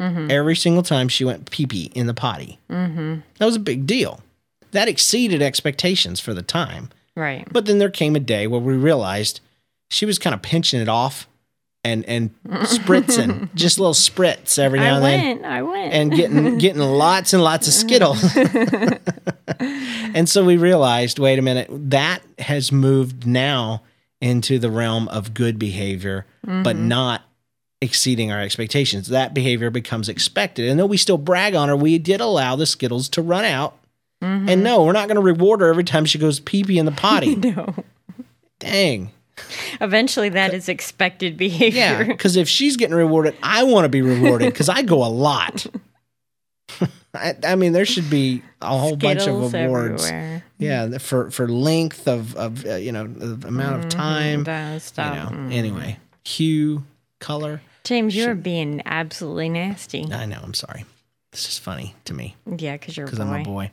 [0.00, 2.58] every single time she went pee pee in the potty.
[2.68, 3.20] Mm-hmm.
[3.38, 4.20] That was a big deal.
[4.72, 6.90] That exceeded expectations for the time.
[7.16, 7.46] Right.
[7.50, 9.40] But then there came a day where we realized
[9.90, 11.28] she was kind of pinching it off
[11.84, 15.74] and and spritzing, just little spritz every now I and then I went.
[15.76, 15.92] I went.
[15.92, 18.34] and getting getting lots and lots of Skittles.
[19.58, 23.82] and so we realized, wait a minute, that has moved now
[24.20, 26.88] into the realm of good behavior, but mm-hmm.
[26.88, 27.22] not
[27.80, 29.08] exceeding our expectations.
[29.08, 30.68] That behavior becomes expected.
[30.68, 33.76] And though we still brag on her, we did allow the Skittles to run out.
[34.22, 34.48] Mm-hmm.
[34.48, 36.86] And no, we're not going to reward her every time she goes pee pee in
[36.86, 37.34] the potty.
[37.36, 37.74] no.
[38.58, 39.10] Dang.
[39.80, 41.80] Eventually, that is expected behavior.
[41.80, 45.10] Yeah, because if she's getting rewarded, I want to be rewarded because I go a
[45.10, 45.66] lot.
[47.14, 50.04] I, I mean, there should be a whole bunch of awards.
[50.04, 50.44] everywhere.
[50.58, 53.88] Yeah, for for length of of uh, you know the amount of mm-hmm.
[53.88, 54.44] time.
[54.44, 55.54] That You know.
[55.54, 56.84] Anyway, hue,
[57.20, 57.60] color.
[57.84, 60.10] James, you're being absolutely nasty.
[60.10, 60.40] I know.
[60.42, 60.84] I'm sorry.
[61.32, 63.18] This is funny to me Yeah, because you're because.
[63.18, 63.72] I'm a boy.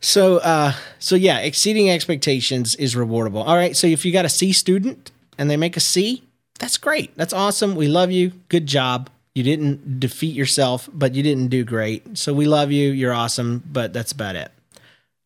[0.00, 3.46] So, uh, so yeah, exceeding expectations is rewardable.
[3.46, 3.74] All right.
[3.74, 6.22] So if you got a C student and they make a C,
[6.58, 7.16] that's great.
[7.16, 7.76] That's awesome.
[7.76, 8.32] We love you.
[8.50, 9.08] Good job.
[9.34, 12.18] You didn't defeat yourself, but you didn't do great.
[12.18, 12.90] So we love you.
[12.92, 14.52] You're awesome, but that's about it.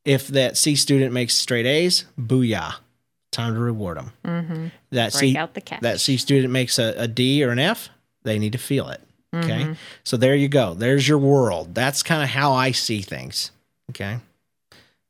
[0.04, 2.74] If that C student makes straight A's, booyah.
[3.30, 4.12] Time to reward them.
[4.24, 4.66] Mm-hmm.
[4.90, 5.80] That Break C, out the cash.
[5.82, 7.88] that C student makes a, a D or an F,
[8.24, 9.00] they need to feel it.
[9.32, 9.62] Okay.
[9.62, 9.72] Mm-hmm.
[10.02, 10.74] So there you go.
[10.74, 11.74] There's your world.
[11.74, 13.52] That's kind of how I see things.
[13.90, 14.18] Okay.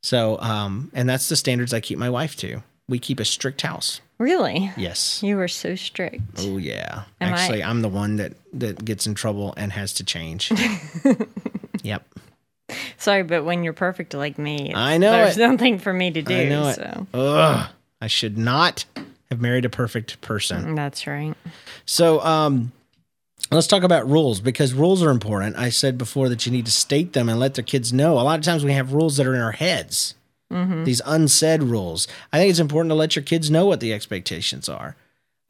[0.03, 2.63] So, um, and that's the standards I keep my wife to.
[2.89, 4.01] We keep a strict house.
[4.19, 4.71] Really?
[4.77, 5.23] Yes.
[5.23, 6.21] You were so strict.
[6.39, 7.05] Oh yeah.
[7.23, 10.53] Am Actually, I'm the one that that gets in trouble and has to change.
[11.83, 12.05] yep.
[12.99, 15.49] Sorry, but when you're perfect like me, I know there's it.
[15.49, 16.35] nothing for me to do.
[16.37, 16.75] I know it.
[16.75, 17.71] so Ugh.
[18.01, 18.85] I should not
[19.31, 20.75] have married a perfect person.
[20.75, 21.35] that's right.
[21.87, 22.73] So, um,
[23.51, 25.57] let's talk about rules because rules are important.
[25.57, 28.15] I said before that you need to state them and let their kids know.
[28.15, 30.15] A lot of times we have rules that are in our heads,
[30.51, 32.09] these unsaid rules.
[32.33, 34.97] I think it's important to let your kids know what the expectations are.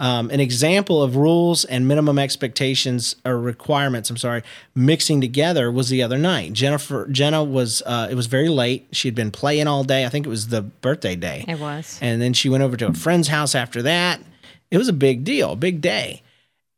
[0.01, 4.43] Um, an example of rules and minimum expectations or requirements, I'm sorry,
[4.75, 6.55] mixing together was the other night.
[6.55, 8.89] Jennifer, Jenna was, uh, it was very late.
[8.93, 10.07] She had been playing all day.
[10.07, 11.45] I think it was the birthday day.
[11.47, 11.99] It was.
[12.01, 14.21] And then she went over to a friend's house after that.
[14.71, 16.23] It was a big deal, big day.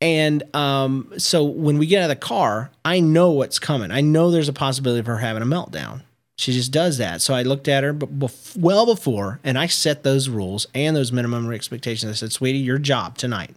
[0.00, 3.92] And um, so when we get out of the car, I know what's coming.
[3.92, 6.02] I know there's a possibility of her having a meltdown.
[6.38, 7.20] She just does that.
[7.22, 11.12] So I looked at her bef- well before, and I set those rules and those
[11.12, 12.10] minimum expectations.
[12.10, 13.54] I said, "Sweetie, your job tonight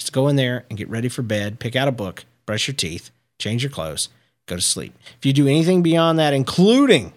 [0.00, 2.66] is to go in there and get ready for bed, pick out a book, brush
[2.66, 4.08] your teeth, change your clothes,
[4.46, 4.94] go to sleep.
[5.18, 7.12] If you do anything beyond that, including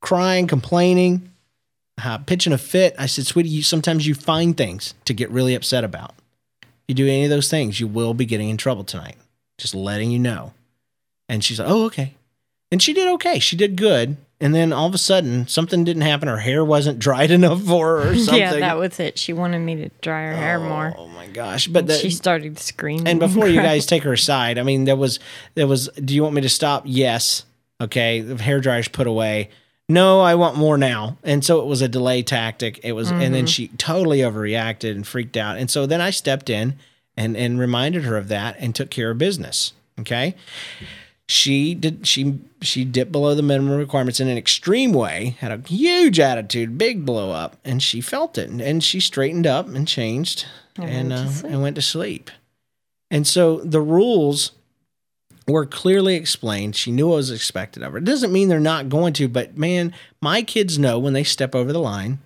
[0.00, 1.32] crying, complaining,
[2.02, 2.94] uh, pitching a fit.
[2.98, 6.14] I said, sweetie, you, sometimes you find things to get really upset about.
[6.86, 9.16] You do any of those things, you will be getting in trouble tonight.
[9.58, 10.52] Just letting you know.
[11.28, 12.14] And she's like, oh, okay.
[12.70, 13.38] And she did okay.
[13.38, 14.16] She did good.
[14.38, 16.28] And then all of a sudden, something didn't happen.
[16.28, 18.34] Her hair wasn't dried enough for her or something.
[18.40, 19.18] Yeah, that was it.
[19.18, 20.94] She wanted me to dry her hair oh more.
[20.96, 21.68] Oh my gosh!
[21.68, 23.08] But the, she started screaming.
[23.08, 25.18] and before you guys take her aside, I mean, there was
[25.54, 25.88] there was.
[25.88, 26.82] Do you want me to stop?
[26.84, 27.44] Yes.
[27.80, 28.20] Okay.
[28.20, 29.50] The hair dryer's put away.
[29.88, 31.16] No, I want more now.
[31.22, 32.80] And so it was a delay tactic.
[32.82, 33.46] It was, and then mm-hmm.
[33.46, 35.58] she totally overreacted and freaked out.
[35.58, 36.76] And so then I stepped in
[37.16, 39.72] and and reminded her of that and took care of business.
[40.00, 40.34] Okay.
[41.28, 42.06] She did.
[42.06, 45.36] She she dipped below the minimum requirements in an extreme way.
[45.40, 48.48] Had a huge attitude, big blow up, and she felt it.
[48.48, 52.30] And, and she straightened up and changed and to uh, and went to sleep.
[53.10, 54.52] And so the rules
[55.48, 56.76] were clearly explained.
[56.76, 57.98] She knew what was expected of her.
[57.98, 61.54] It doesn't mean they're not going to, but man, my kids know when they step
[61.54, 62.18] over the line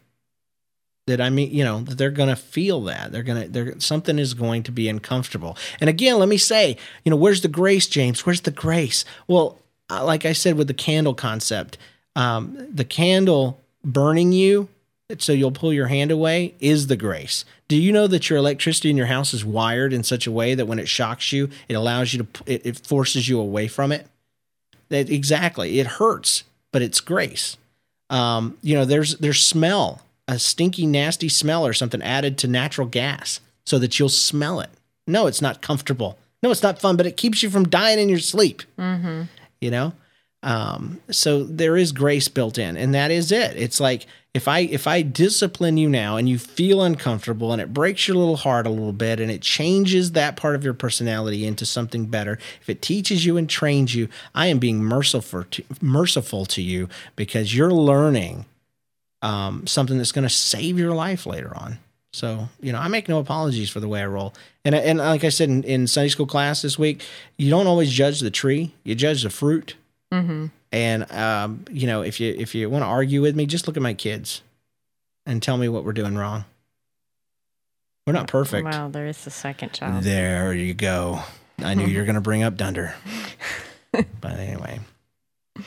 [1.10, 3.12] that I mean, you know, that they're going to feel that.
[3.12, 5.56] They're going to they're something is going to be uncomfortable.
[5.80, 8.24] And again, let me say, you know, where's the grace, James?
[8.24, 9.04] Where's the grace?
[9.26, 9.58] Well,
[9.90, 11.78] uh, like I said with the candle concept,
[12.16, 14.68] um, the candle burning you
[15.18, 17.44] so you'll pull your hand away is the grace.
[17.68, 20.54] Do you know that your electricity in your house is wired in such a way
[20.54, 23.92] that when it shocks you, it allows you to it, it forces you away from
[23.92, 24.06] it?
[24.88, 25.80] That exactly.
[25.80, 27.56] It hurts, but it's grace.
[28.08, 32.86] Um, you know, there's there's smell, a stinky, nasty smell or something added to natural
[32.86, 34.70] gas so that you'll smell it.
[35.06, 36.18] No, it's not comfortable.
[36.40, 38.62] No, it's not fun, but it keeps you from dying in your sleep.
[38.78, 39.22] Mm-hmm.
[39.60, 39.92] You know,
[40.44, 43.56] um, so there is grace built in, and that is it.
[43.56, 47.74] It's like if I if I discipline you now and you feel uncomfortable and it
[47.74, 51.44] breaks your little heart a little bit and it changes that part of your personality
[51.44, 52.38] into something better.
[52.60, 56.88] If it teaches you and trains you, I am being merciful to, merciful to you
[57.16, 58.46] because you're learning
[59.22, 61.78] um, something that's going to save your life later on.
[62.12, 64.35] So, you know, I make no apologies for the way I roll.
[64.64, 67.04] And, and like I said in, in Sunday school class this week,
[67.37, 69.76] you don't always judge the tree, you judge the fruit.
[70.12, 70.46] Mm-hmm.
[70.72, 73.76] And, um, you know, if you, if you want to argue with me, just look
[73.76, 74.42] at my kids
[75.24, 76.44] and tell me what we're doing wrong.
[78.06, 78.64] We're not perfect.
[78.64, 80.02] Well, there is the second child.
[80.02, 81.20] There you go.
[81.59, 82.94] I knew you were going to bring up Dunder.
[83.92, 84.80] but anyway.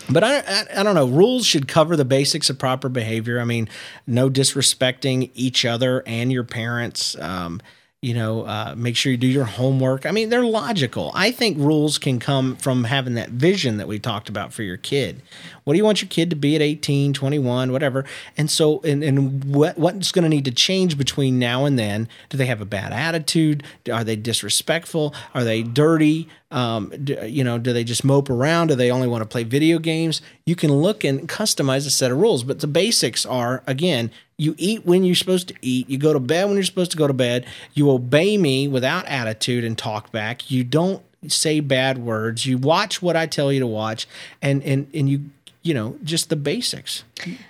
[0.09, 1.07] But I, I, I don't know.
[1.07, 3.39] Rules should cover the basics of proper behavior.
[3.39, 3.69] I mean,
[4.07, 7.17] no disrespecting each other and your parents.
[7.19, 7.61] Um,
[8.03, 10.05] you know, uh, make sure you do your homework.
[10.05, 11.13] I mean, they're logical.
[11.15, 14.75] I think rules can come from having that vision that we talked about for your
[14.75, 15.21] kid.
[15.63, 18.03] What do you want your kid to be at 18, 21, whatever?
[18.35, 22.09] And so, and, and what, what's going to need to change between now and then?
[22.27, 23.63] Do they have a bad attitude?
[23.89, 25.15] Are they disrespectful?
[25.33, 26.27] Are they dirty?
[26.53, 28.67] Um, do, you know, do they just mope around?
[28.67, 30.21] Do they only want to play video games?
[30.45, 34.53] You can look and customize a set of rules, but the basics are again, you
[34.59, 35.89] eat when you're supposed to eat.
[35.89, 37.47] You go to bed when you're supposed to go to bed.
[37.73, 40.51] You obey me without attitude and talk back.
[40.51, 42.45] You don't say bad words.
[42.45, 44.07] You watch what I tell you to watch,
[44.41, 45.31] and and and you
[45.63, 47.03] you know just the basics.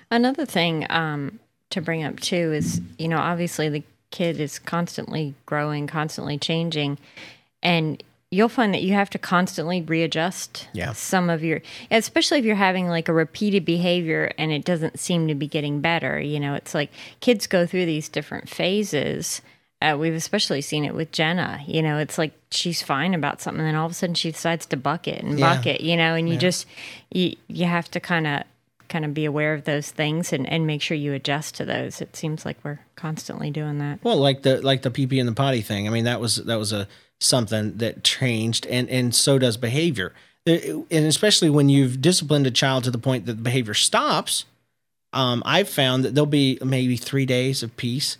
[0.09, 1.39] Another thing um,
[1.71, 6.97] to bring up too is, you know, obviously the kid is constantly growing, constantly changing,
[7.61, 8.01] and
[8.33, 10.93] you'll find that you have to constantly readjust Yeah.
[10.93, 15.27] some of your, especially if you're having like a repeated behavior and it doesn't seem
[15.27, 16.19] to be getting better.
[16.19, 19.41] You know, it's like kids go through these different phases.
[19.81, 21.61] Uh, we've especially seen it with Jenna.
[21.67, 24.31] You know, it's like she's fine about something, and then all of a sudden she
[24.31, 25.55] decides to buck it and Yeah.
[25.55, 25.81] buck it.
[25.81, 26.65] You know, and you just
[27.11, 28.43] you you have to kind of
[28.87, 31.99] kind of be aware of those things and, and make sure you adjust to those.
[31.99, 33.99] It seems like we're constantly doing that.
[34.03, 35.85] Well, like the like the pee pee and the potty thing.
[35.87, 36.87] I mean, that was that was a
[37.23, 40.13] something that changed, and and so does behavior.
[40.45, 44.43] And especially when you've disciplined a child to the point that the behavior stops,
[45.13, 48.17] um, I've found that there'll be maybe three days of peace,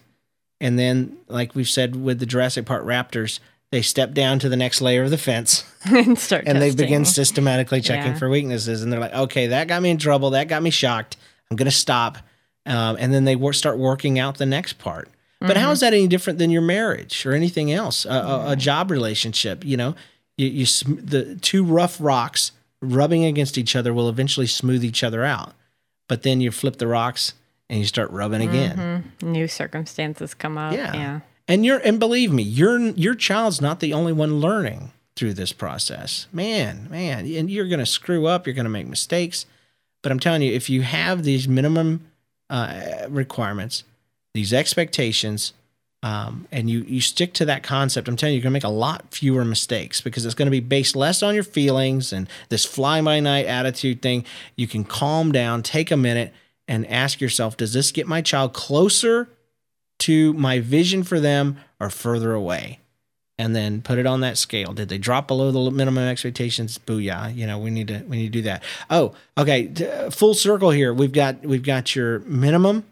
[0.62, 3.40] and then, like we've said with the Jurassic Park raptors,
[3.72, 7.04] they step down to the next layer of the fence and start and they begin
[7.06, 8.18] systematically checking Yeah.
[8.20, 8.84] for weaknesses.
[8.84, 10.30] And they're like okay that got me in trouble.
[10.30, 11.18] That got me shocked.
[11.50, 12.20] I'm going to stop.
[12.68, 15.10] Um, and then they wor- start working out the next part
[15.48, 18.56] but how is that any different than your marriage or anything else a, a, a
[18.56, 19.96] job relationship you know
[20.38, 22.52] you, you sm- the two rough rocks
[22.82, 25.54] rubbing against each other will eventually smooth each other out
[26.08, 27.34] but then you flip the rocks
[27.70, 30.74] and you start rubbing again new circumstances come up.
[30.74, 30.94] yeah.
[30.94, 31.20] Yeah.
[31.46, 35.52] And you're and believe me, your your child's not the only one learning through this
[35.52, 36.28] process.
[36.32, 39.46] Man, man, and you're going to screw up, you're going to make mistakes.
[40.02, 42.10] But I'm telling you, if you have these minimum
[42.50, 43.84] uh, requirements,
[44.34, 45.54] these expectations,
[46.02, 48.70] um, and you you stick to that concept, I'm telling you, you're to make a
[48.70, 53.02] lot fewer mistakes because it's to be based less on your feelings and this fly
[53.02, 54.26] by night attitude thing.
[54.56, 56.34] You can calm down, take a minute,
[56.68, 59.30] and ask yourself, does this get my child closer
[60.00, 62.80] to my vision for them or further away?
[63.38, 64.74] And then put it on that scale.
[64.74, 66.78] Did they drop below the minimum expectations?
[66.78, 67.36] Booyah!
[67.36, 68.64] You know we need to we need to do that.
[68.90, 69.74] Oh, okay.
[70.12, 70.94] Full circle here.
[70.94, 72.86] We've got we've got your minimum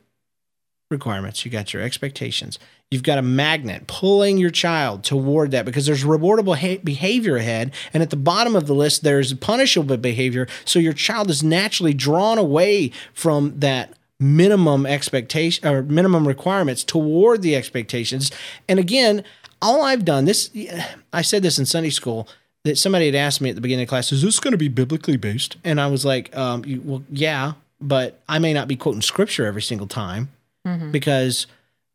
[0.91, 1.43] requirements.
[1.45, 2.59] You got your expectations.
[2.91, 7.73] You've got a magnet pulling your child toward that because there's rewardable ha- behavior ahead.
[7.93, 10.47] And at the bottom of the list, there's punishable behavior.
[10.65, 17.41] So your child is naturally drawn away from that minimum expectation or minimum requirements toward
[17.41, 18.29] the expectations.
[18.67, 19.23] And again,
[19.61, 20.51] all I've done this,
[21.13, 22.27] I said this in Sunday school
[22.63, 24.67] that somebody had asked me at the beginning of class, is this going to be
[24.67, 25.55] biblically based?
[25.63, 29.61] And I was like, um, well, yeah, but I may not be quoting scripture every
[29.61, 30.29] single time
[30.67, 30.91] Mm-hmm.
[30.91, 31.47] because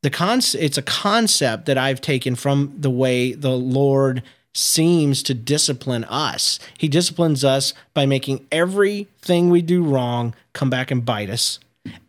[0.03, 4.23] the con- it's a concept that I've taken from the way the Lord
[4.57, 6.59] seems to discipline us.
[6.79, 11.59] He disciplines us by making everything we do wrong come back and bite us.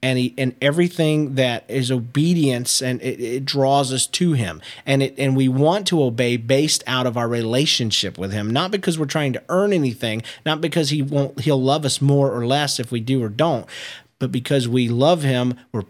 [0.01, 5.03] And he, and everything that is obedience and it, it draws us to him and
[5.03, 8.97] it and we want to obey based out of our relationship with him not because
[8.97, 12.79] we're trying to earn anything not because he won't he'll love us more or less
[12.79, 13.67] if we do or don't
[14.19, 15.83] but because we love him, we're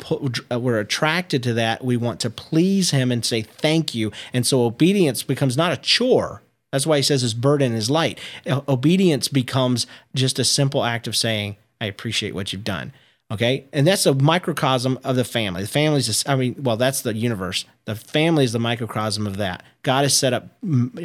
[0.51, 1.83] we're attracted to that.
[1.83, 5.77] We want to please him and say thank you, and so obedience becomes not a
[5.77, 6.41] chore.
[6.71, 8.19] That's why he says his burden is light.
[8.67, 12.91] Obedience becomes just a simple act of saying, "I appreciate what you've done."
[13.29, 15.61] Okay, and that's a microcosm of the family.
[15.61, 17.65] The family is, I mean, well, that's the universe.
[17.83, 19.63] The family is the microcosm of that.
[19.83, 20.49] God has set up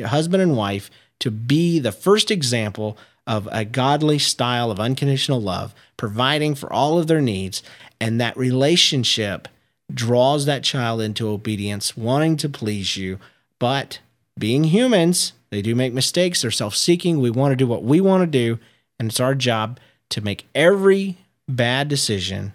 [0.06, 5.74] husband and wife to be the first example of a godly style of unconditional love,
[5.96, 7.62] providing for all of their needs.
[8.00, 9.48] And that relationship
[9.92, 13.18] draws that child into obedience, wanting to please you.
[13.58, 14.00] But
[14.38, 16.42] being humans, they do make mistakes.
[16.42, 17.20] They're self seeking.
[17.20, 18.58] We want to do what we want to do.
[18.98, 19.78] And it's our job
[20.10, 22.52] to make every bad decision,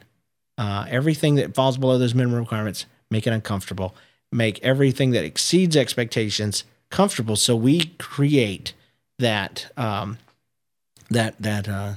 [0.58, 3.95] uh, everything that falls below those minimum requirements, make it uncomfortable.
[4.32, 7.36] Make everything that exceeds expectations comfortable.
[7.36, 8.73] So we create
[9.19, 10.17] that um,
[11.10, 11.93] that that uh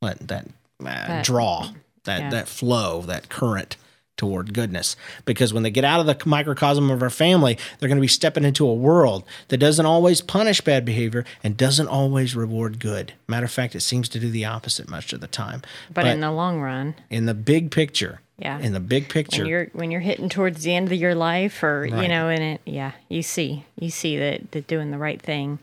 [0.00, 0.46] what that,
[0.80, 1.70] uh, That- draw
[2.04, 2.30] that yeah.
[2.30, 3.76] that flow that current
[4.16, 7.96] toward goodness because when they get out of the microcosm of our family they're going
[7.96, 12.36] to be stepping into a world that doesn't always punish bad behavior and doesn't always
[12.36, 15.62] reward good matter of fact it seems to do the opposite much of the time
[15.92, 18.60] But, in the long run, in the big picture Yeah.
[18.60, 21.60] in the big picture when you're when you're hitting towards the end of your life,
[21.64, 22.02] or Right.
[22.02, 25.58] you know, in it, yeah, you see, you see that that doing the right thing,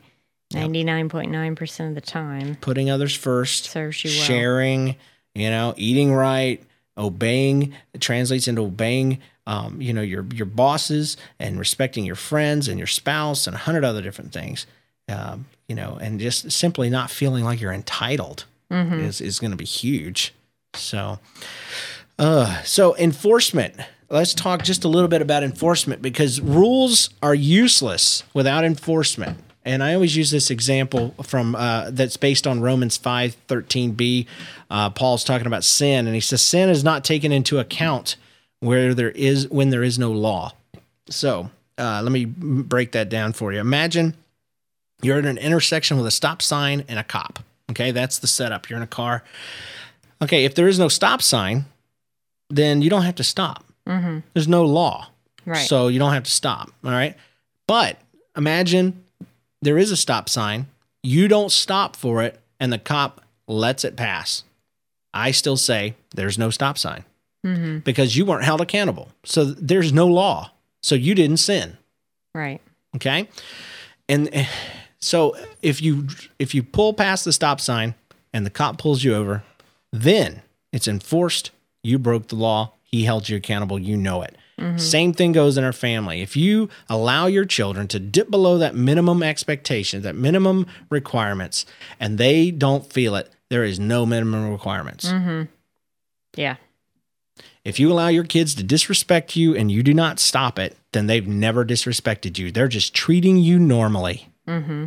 [0.53, 4.23] ninety nine point nine percent of the time, putting others first, Serves you well.
[4.25, 4.95] sharing,
[5.33, 6.61] you know, eating right,
[6.97, 7.73] obeying.
[7.93, 12.77] It translates into obeying, um, you know, your your bosses and respecting your friends and
[12.77, 14.65] your spouse and a hundred other different things.
[15.09, 19.57] Um, you know, and just simply not feeling like you're entitled is is going to
[19.57, 20.33] be huge.
[20.75, 21.19] So,
[22.17, 23.75] uh, so enforcement.
[24.09, 29.37] Let's talk just a little bit about enforcement because rules are useless without enforcement.
[29.63, 34.25] And I always use this example from uh, that's based on Romans five thirteen b.
[34.69, 38.15] Uh, Paul's talking about sin, and he says sin is not taken into account
[38.59, 40.53] where there is when there is no law.
[41.09, 43.59] So uh, let me break that down for you.
[43.59, 44.15] Imagine
[45.01, 47.39] you're at an intersection with a stop sign and a cop.
[47.69, 48.69] Okay, that's the setup.
[48.69, 49.23] You're in a car.
[50.21, 51.65] Okay, if there is no stop sign,
[52.49, 53.63] then you don't have to stop.
[54.33, 55.09] There's no law.
[55.45, 55.67] Right.
[55.67, 56.71] So you don't have to stop.
[56.83, 57.15] All right.
[57.67, 57.97] But
[58.37, 59.03] imagine
[59.61, 60.67] there is a stop sign,
[61.03, 64.43] you don't stop for it, and the cop lets it pass.
[65.13, 67.03] I still say there's no stop sign
[67.83, 69.09] because you weren't held accountable.
[69.23, 70.51] So there's no law.
[70.81, 71.77] So you didn't sin.
[72.33, 72.61] Right.
[72.95, 73.27] Okay.
[74.07, 74.45] And eh,
[74.99, 76.07] so if you
[76.39, 77.95] if you pull past the stop sign
[78.33, 79.43] and the cop pulls you over,
[79.91, 80.41] then
[80.71, 81.51] it's enforced.
[81.83, 82.73] You broke the law.
[82.83, 83.79] He held you accountable.
[83.79, 84.37] You know it.
[84.61, 84.77] Mm-hmm.
[84.77, 86.21] Same thing goes in our family.
[86.21, 91.65] If you allow your children to dip below that minimum expectation, that minimum requirements,
[91.99, 95.11] and they don't feel it, there is no minimum requirements.
[95.11, 95.43] Mm-hmm.
[96.35, 96.57] Yeah.
[97.65, 101.07] If you allow your kids to disrespect you and you do not stop it, then
[101.07, 102.51] they've never disrespected you.
[102.51, 104.29] They're just treating you normally.
[104.47, 104.85] Mm-hmm.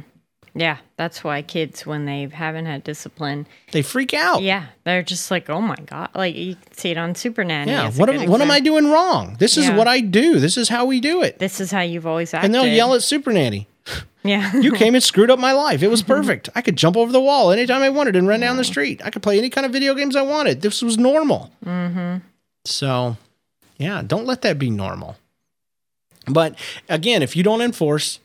[0.55, 0.79] Yeah.
[0.97, 4.43] That's why kids, when they haven't had discipline, They freak out.
[4.43, 6.11] yeah, they're just like, oh my God.
[6.15, 7.73] Like you can see it on Super Nanny.
[7.73, 7.91] Yeah.
[7.91, 9.37] What am, what am I doing wrong?
[9.41, 9.77] This is Yeah.
[9.77, 10.39] what I do.
[10.39, 11.39] This is how we do it.
[11.41, 12.47] This is how you've always acted.
[12.47, 13.67] And they'll yell at Super Nanny.
[14.27, 14.57] Yeah.
[14.57, 15.83] You came and screwed up my life.
[15.83, 16.49] It was perfect.
[16.55, 19.03] I could jump over the wall anytime I wanted and run down the street.
[19.05, 20.63] I could play any kind of video games I wanted.
[20.63, 21.51] This was normal.
[21.63, 22.25] Mm-hmm.
[22.65, 23.19] So,
[23.77, 25.17] yeah, don't let that be normal.
[26.27, 28.19] But again, if you don't enforce,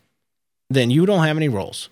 [0.70, 1.90] then you don't have any rules.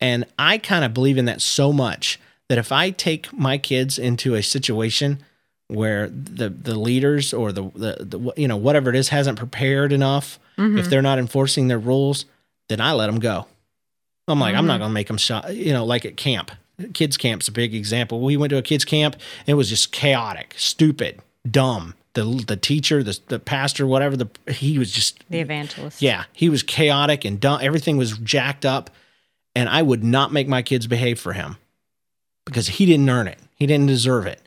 [0.00, 2.18] And I kind of believe in that so much
[2.48, 5.22] that if I take my kids into a situation
[5.68, 9.92] where the the leaders or the the, the you know whatever it is hasn't prepared
[9.92, 10.88] enough, if mm-hmm.
[10.90, 12.26] they're not enforcing their rules,
[12.68, 13.46] then I let them go.
[14.28, 14.80] I'm like, I'm not mm-hmm.
[14.80, 16.50] going to make them shot, you know, like at camp.
[16.92, 18.20] Kids camp's a big example.
[18.20, 19.16] We went to a kids camp.
[19.46, 21.94] It was just chaotic, stupid, dumb.
[22.14, 26.00] The the teacher, the the pastor, whatever the he was just the evangelist.
[26.00, 27.58] yeah, he was chaotic and dumb.
[27.60, 28.90] Everything was jacked up,
[29.54, 31.56] and I would not make my kids behave for him
[32.44, 33.38] because he didn't earn it.
[33.56, 34.40] He didn't deserve it.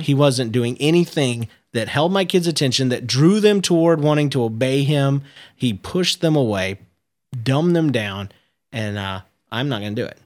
[0.00, 4.42] He wasn't doing anything that held my kids' attention, that drew them toward wanting to
[4.42, 5.22] obey him.
[5.54, 6.78] He pushed them away,
[7.42, 8.30] dumbed them down,
[8.72, 9.20] and uh,
[9.52, 10.18] I'm not going to do it.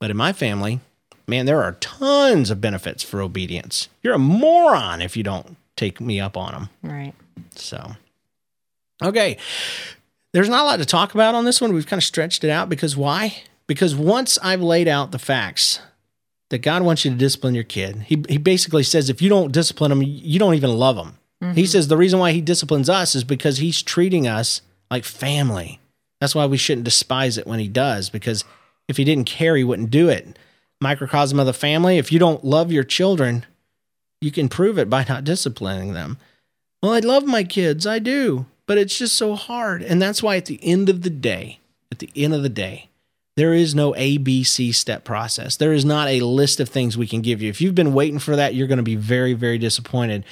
[0.00, 0.80] But in my family,
[1.26, 3.88] man, there are tons of benefits for obedience.
[4.02, 6.68] You're a moron if you don't take me up on them.
[6.82, 7.14] Right.
[7.56, 7.92] So,
[9.02, 9.36] okay.
[10.36, 11.72] There's not a lot to talk about on this one.
[11.72, 13.42] We've kind of stretched it out because why?
[13.66, 15.80] Because once I've laid out the facts
[16.50, 19.50] that God wants you to discipline your kid, he, he basically says if you don't
[19.50, 21.16] discipline them, you don't even love them.
[21.40, 21.64] He mm-hmm.
[21.64, 24.60] says the reason why he disciplines us is because he's treating us
[24.90, 25.80] like family.
[26.20, 28.44] That's why we shouldn't despise it when he does, because
[28.88, 30.38] if he didn't care, he wouldn't do it.
[30.82, 33.46] Microcosm of the family, if you don't love your children,
[34.20, 36.18] you can prove it by not disciplining them.
[36.82, 37.86] Well, I love my kids.
[37.86, 38.44] I do.
[38.66, 39.82] But it's just so hard.
[39.82, 41.60] And that's why at the end of the day,
[41.92, 42.88] at the end of the day,
[43.36, 45.56] there is no ABC step process.
[45.56, 47.50] There is not a list of things we can give you.
[47.50, 50.24] If you've been waiting for that, you're going to be very, very disappointed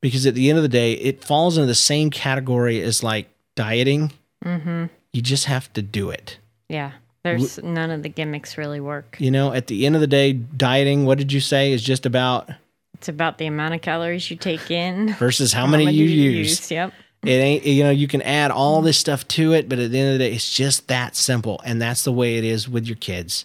[0.00, 3.28] because at the end of the day, it falls into the same category as like
[3.54, 4.12] dieting.
[4.44, 4.86] Mm-hmm.
[5.12, 6.38] You just have to do it.
[6.68, 6.92] Yeah.
[7.22, 9.16] There's none of the gimmicks really work.
[9.18, 12.06] You know, at the end of the day, dieting, what did you say, is just
[12.06, 12.48] about
[12.94, 15.12] It's about the amount of calories you take in.
[15.18, 16.70] versus how, many, you use.
[16.70, 16.92] Yep.
[17.24, 19.98] It ain't, you know, you can add all this stuff to it, but at the
[19.98, 21.60] end of the day, it's just that simple.
[21.64, 23.44] And that's the way it is with your kids.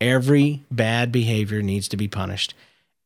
[0.00, 2.54] Every bad behavior needs to be punished.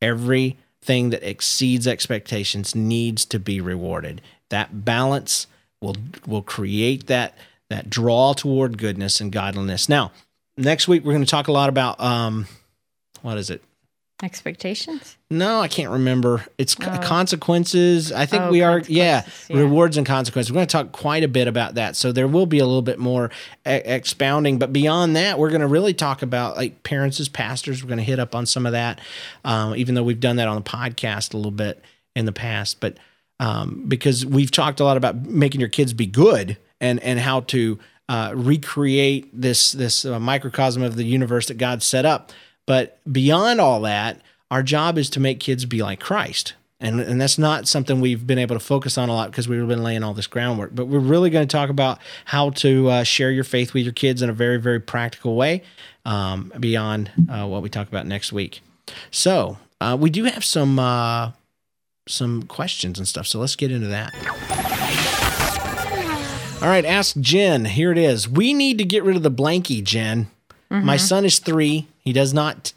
[0.01, 4.21] Everything that exceeds expectations needs to be rewarded.
[4.49, 5.47] That balance
[5.81, 5.95] will
[6.27, 7.35] will create that
[7.69, 9.89] that draw toward goodness and godliness.
[9.89, 10.11] Now,
[10.55, 12.47] next week we're going to talk a lot about um
[13.23, 13.63] what is it?
[14.23, 15.17] Expectations?
[15.29, 16.45] No, I can't remember.
[16.57, 18.11] It's c- consequences.
[18.13, 19.57] I think Oh, we are, yeah, yeah.
[19.57, 20.49] rewards and consequences.
[20.51, 21.95] We're going to talk quite a bit about that.
[21.97, 23.31] So there will be a little bit more
[23.67, 24.59] e- expounding.
[24.59, 27.83] But beyond that, we're going to really talk about like parents as pastors.
[27.83, 29.01] We're going to hit up on some of that,
[29.43, 31.83] um, even though we've done that on the podcast a little bit
[32.15, 32.79] in the past.
[32.79, 32.97] But
[33.41, 37.41] um, because we've talked a lot about making your kids be good and and how
[37.41, 42.31] to uh, recreate this this uh, microcosm of the universe that God set up.
[42.65, 46.53] But beyond all that, our job is to make kids be like Christ.
[46.79, 49.65] And, and that's not something we've been able to focus on a lot because we've
[49.67, 50.75] been laying all this groundwork.
[50.75, 53.93] But we're really going to talk about how to uh, share your faith with your
[53.93, 55.63] kids in a very, very practical way
[56.03, 58.61] um, beyond uh, what we talk about next week.
[59.11, 61.31] So uh, we do have some uh,
[62.05, 63.27] some questions and stuff.
[63.27, 64.13] So let's get into that.
[66.61, 67.65] All right, ask Jen.
[67.65, 68.27] Here it is.
[68.27, 70.27] We need to get rid of the blankie, Jen.
[70.69, 71.87] My son is three.
[72.03, 72.73] He does not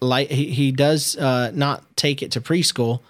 [0.00, 0.28] like.
[0.30, 3.00] He, he does uh, not take it to preschool.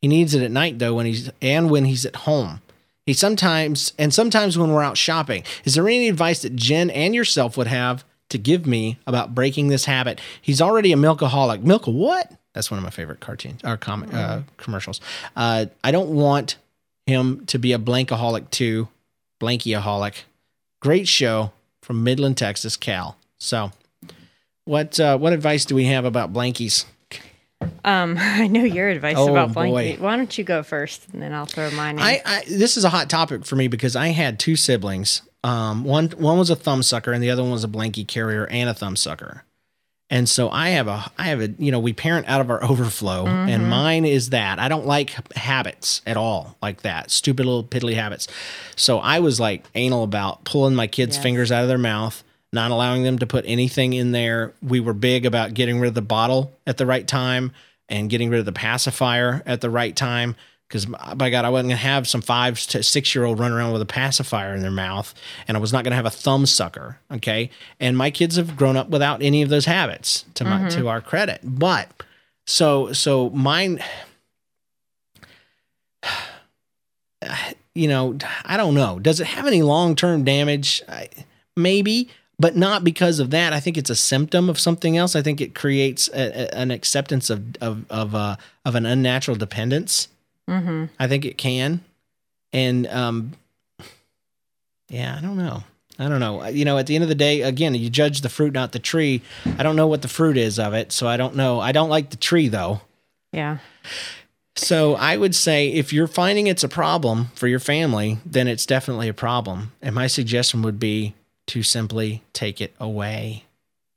[0.00, 2.60] He needs it at night though when he's and when he's at home.
[3.06, 5.44] He sometimes and sometimes when we're out shopping.
[5.64, 9.68] Is there any advice that Jen and yourself would have to give me about breaking
[9.68, 10.20] this habit?
[10.40, 11.62] He's already a milkaholic.
[11.62, 12.32] Milk what?
[12.54, 15.00] That's one of my favorite cartoons or comic uh, commercials.
[15.34, 16.56] Uh, I don't want
[17.06, 18.88] him to be a blankaholic too.
[19.40, 20.22] Blankyaholic.
[20.80, 23.16] Great show from Midland, Texas, Cal.
[23.38, 23.72] So,
[24.64, 26.84] what uh, what advice do we have about blankies?
[27.84, 29.70] Um, I know your advice Oh, about boy.
[29.70, 30.00] blanket.
[30.00, 32.02] Why don't you go first, and then I'll throw mine in.
[32.02, 35.22] I, I this is a hot topic for me because I had two siblings.
[35.44, 38.46] Um, one one was a thumb sucker, and the other one was a blankie carrier
[38.46, 39.44] and a thumb sucker.
[40.10, 42.62] And so I have a I have a you know we parent out of our
[42.70, 47.64] overflow, and mine is that I don't like habits at all like that stupid little
[47.64, 48.28] piddly habits.
[48.76, 51.22] So I was like anal about pulling my kids' Yes.
[51.22, 52.22] fingers out of their mouth,
[52.52, 54.52] not allowing them to put anything in there.
[54.62, 57.52] We were big about getting rid of the bottle at the right time
[57.88, 60.36] and getting rid of the pacifier at the right time.
[60.68, 63.72] Because by God, I wasn't gonna have some five to six year old run around
[63.72, 65.12] with a pacifier in their mouth,
[65.46, 66.98] and I was not gonna have a thumb sucker.
[67.10, 70.78] Okay, and my kids have grown up without any of those habits, to my to
[70.78, 70.86] mm-hmm.
[70.88, 71.40] our credit.
[71.42, 71.90] But
[72.46, 73.84] so so mine,
[77.74, 78.98] you know, I don't know.
[78.98, 80.82] Does it have any long term damage?
[80.88, 81.10] I,
[81.54, 83.52] maybe, but not because of that.
[83.52, 85.14] I think it's a symptom of something else.
[85.14, 89.36] I think it creates a, a- an acceptance of of of uh, of an unnatural
[89.36, 90.08] dependence.
[90.48, 90.86] mm-hmm.
[90.98, 91.80] I think it can,
[92.52, 93.32] and um,
[94.88, 95.64] yeah, I don't know.
[95.98, 96.46] I don't know.
[96.48, 98.78] You know, at the end of the day, again, you judge the fruit, not the
[98.78, 99.22] tree.
[99.58, 101.60] I don't know what the fruit is of it, so I don't know.
[101.60, 102.80] I don't like the tree though.
[103.32, 103.58] Yeah.
[104.54, 108.66] So I would say if you're finding it's a problem for your family, then it's
[108.66, 109.72] definitely a problem.
[109.80, 111.14] And my suggestion would be
[111.48, 113.44] to simply take it away.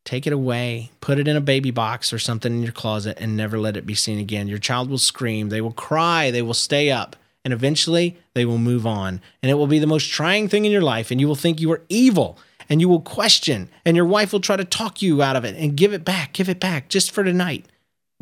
[0.03, 0.91] Take it away.
[1.01, 3.85] Put it in a baby box or something in your closet and never let it
[3.85, 4.47] be seen again.
[4.47, 8.57] Your child will scream, they will cry, they will stay up, and eventually they will
[8.57, 9.21] move on.
[9.41, 11.59] And it will be the most trying thing in your life and you will think
[11.59, 12.37] you are evil
[12.69, 15.55] and you will question and your wife will try to talk you out of it
[15.55, 17.65] and give it back, give it back just for tonight.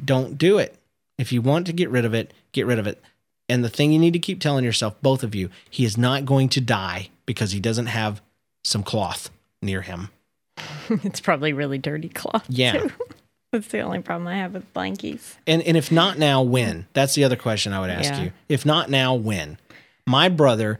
[0.03, 0.75] Don't do it.
[1.17, 3.01] If you want to get rid of it, get rid of it.
[3.49, 6.25] And the thing you need to keep telling yourself, both of you, he is not
[6.25, 8.21] going to die because he doesn't have
[8.63, 9.29] some cloth
[9.61, 10.09] near him.
[10.89, 12.45] it's probably really dirty cloth.
[12.49, 12.73] Yeah.
[12.73, 12.91] too.
[13.51, 15.35] That's the only problem I have with blankies.
[15.45, 16.87] And and if not now, when?
[16.93, 18.21] That's the other question I would ask Yeah.
[18.23, 18.31] you.
[18.49, 19.59] If not now, when?
[20.07, 20.79] My brother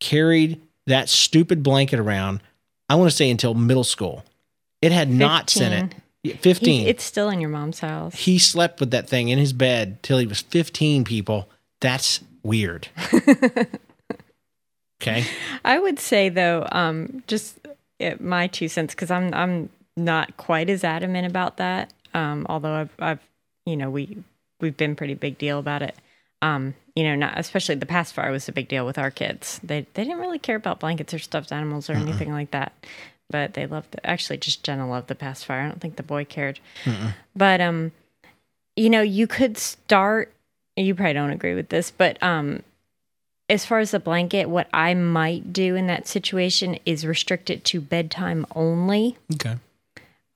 [0.00, 2.40] carried that stupid blanket around,
[2.90, 4.22] I want to say until middle school.
[4.82, 6.36] It had knots in it.
[6.40, 6.82] 15.
[6.82, 8.14] He, it's still in your mom's house.
[8.14, 11.48] he slept with that thing in his bed till he was 15 people
[11.80, 12.88] that's weird
[15.00, 15.24] okay
[15.64, 17.58] I would say though, um, just
[18.00, 21.92] uh, my two cents, because I'm I'm not quite as adamant about that.
[22.12, 23.20] Um, although I've, I've
[23.64, 24.18] you know we
[24.60, 25.96] we've been pretty big deal about it.
[26.42, 29.60] Um, you know, not especially the pacifier was a big deal with our kids.
[29.62, 32.72] They they didn't really care about blankets or stuffed animals or anything like that.
[33.30, 35.62] But they loved the, actually just Jenna loved the pacifier.
[35.62, 36.60] I don't think the boy cared.
[37.34, 37.92] But um,
[38.76, 40.32] you know, you could start.
[40.76, 42.62] You probably don't agree with this, but um,
[43.48, 47.64] as far as the blanket, what I might do in that situation is restrict it
[47.66, 49.16] to bedtime only.
[49.34, 49.56] okay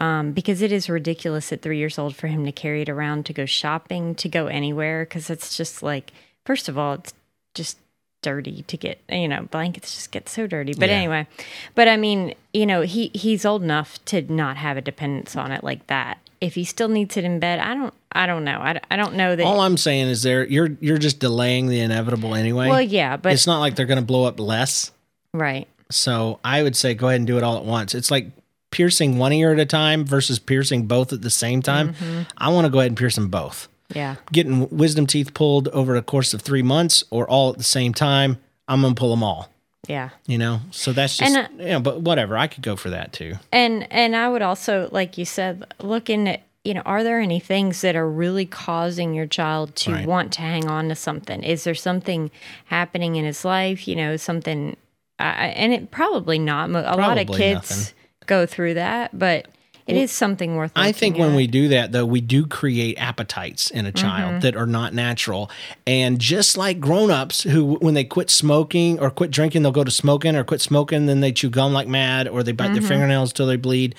[0.01, 3.27] Um, because it is ridiculous at three years old for him to carry it around
[3.27, 5.05] to go shopping, to go anywhere.
[5.05, 6.13] Because it's just like,
[6.47, 7.15] first of all, it's
[7.55, 7.79] just
[8.23, 9.01] dirty to get.
[9.09, 10.75] You know, blankets just get so dirty.
[10.75, 10.97] But Yeah.
[10.97, 11.27] anyway,
[11.75, 15.51] but I mean, you know, he he's old enough to not have a dependence on
[15.51, 16.19] it like that.
[16.41, 17.95] If he still needs it in bed, I don't.
[18.11, 18.59] I don't know.
[18.59, 19.45] I, I don't know that.
[19.45, 23.33] all i'm saying is there you're you're just delaying the inevitable anyway well, yeah, but
[23.35, 24.91] it's not like they're going to blow up less
[25.35, 25.69] right.
[25.91, 28.31] so i would say go ahead and do it all at once it's like
[28.71, 32.23] piercing one ear at a time versus piercing both at the same time mm-hmm.
[32.39, 34.17] i want to go ahead and pierce them both Yeah.
[34.33, 37.93] getting wisdom teeth pulled over a course of three months or all at the same
[37.93, 39.51] time i'm to pull them all
[39.89, 40.11] Yeah.
[40.27, 42.91] you know so that's just And, uh, you know but whatever i could go for
[42.91, 47.03] that too And and I would also, like you said, look in you know, are
[47.03, 50.07] there any things that are really causing your child to Right.
[50.07, 51.43] want to hang on to something?
[51.43, 52.31] Is there something
[52.67, 53.89] happening in his life?
[53.89, 54.77] You know, something,
[55.19, 56.69] I- and it probably not.
[56.69, 57.95] A lot of kids nothing.
[58.27, 59.47] go through that, but
[59.89, 60.71] it is something worth.
[60.77, 64.31] I think looking when we do that, though, we do create appetites in a child
[64.35, 64.41] Mm-hmm.
[64.41, 65.51] that are not natural.
[65.87, 69.91] And just like grown-ups who, when they quit smoking or quit drinking, they'll go to
[69.91, 72.75] smoking or quit smoking, then they chew gum like mad or they bite Mm-hmm.
[72.75, 73.95] their fingernails till they bleed.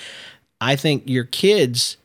[0.62, 1.98] I think your kids,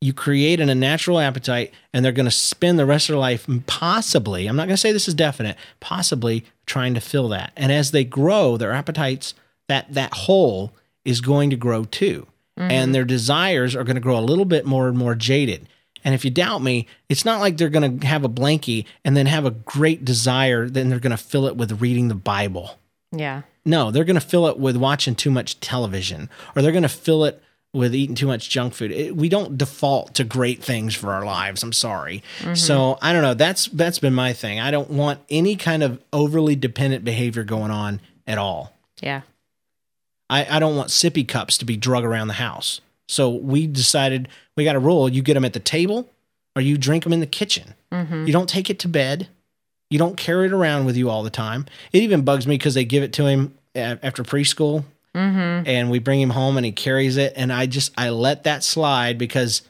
[0.00, 3.46] you create an unnatural appetite and they're going to spend the rest of their life
[3.66, 7.52] possibly, I'm not going to say this is definite, possibly trying to fill that.
[7.56, 9.34] And as they grow, their appetites,
[9.68, 10.72] that, that hole
[11.04, 12.26] is going to grow too.
[12.64, 12.92] And mm-hmm.
[12.92, 15.66] their desires are going to grow a little bit more and more jaded.
[16.04, 19.16] And if you doubt me, it's not like they're going to have a blankie and
[19.16, 22.78] then have a great desire, then they're going to fill it with reading the Bible.
[23.12, 26.82] yeah, No, they're going to fill it with watching too much television, or they're going
[26.82, 27.42] to fill it
[27.72, 28.90] with eating too much junk food.
[28.90, 31.62] It, we don't default to great things for our lives.
[31.62, 32.22] I'm sorry.
[32.40, 32.54] Mm-hmm.
[32.54, 33.34] So I don't know.
[33.34, 34.58] That's that's been my thing.
[34.58, 38.74] I don't want any kind of overly dependent behavior going on at all.
[39.00, 39.22] yeah,
[40.30, 42.80] I, I don't want sippy cups to be drug around the house.
[43.08, 45.08] So we decided we got a rule.
[45.08, 46.08] You get them at the table
[46.56, 47.74] or you drink them in the kitchen.
[47.92, 49.28] You don't take it to bed.
[49.90, 51.66] You don't carry it around with you all the time.
[51.92, 54.84] It even bugs me because they give it to him a- after preschool,
[55.66, 58.62] and we bring him home and he carries it, and I just I let that
[58.62, 59.62] slide because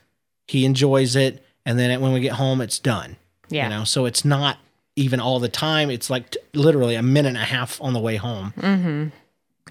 [0.47, 3.15] he enjoys it, and then when we get home, it's done.
[3.49, 3.63] Yeah.
[3.63, 4.59] You know, so it's not
[4.95, 5.89] even all the time.
[5.89, 9.07] It's like t- literally a minute and a half on the way home, mm-hmm.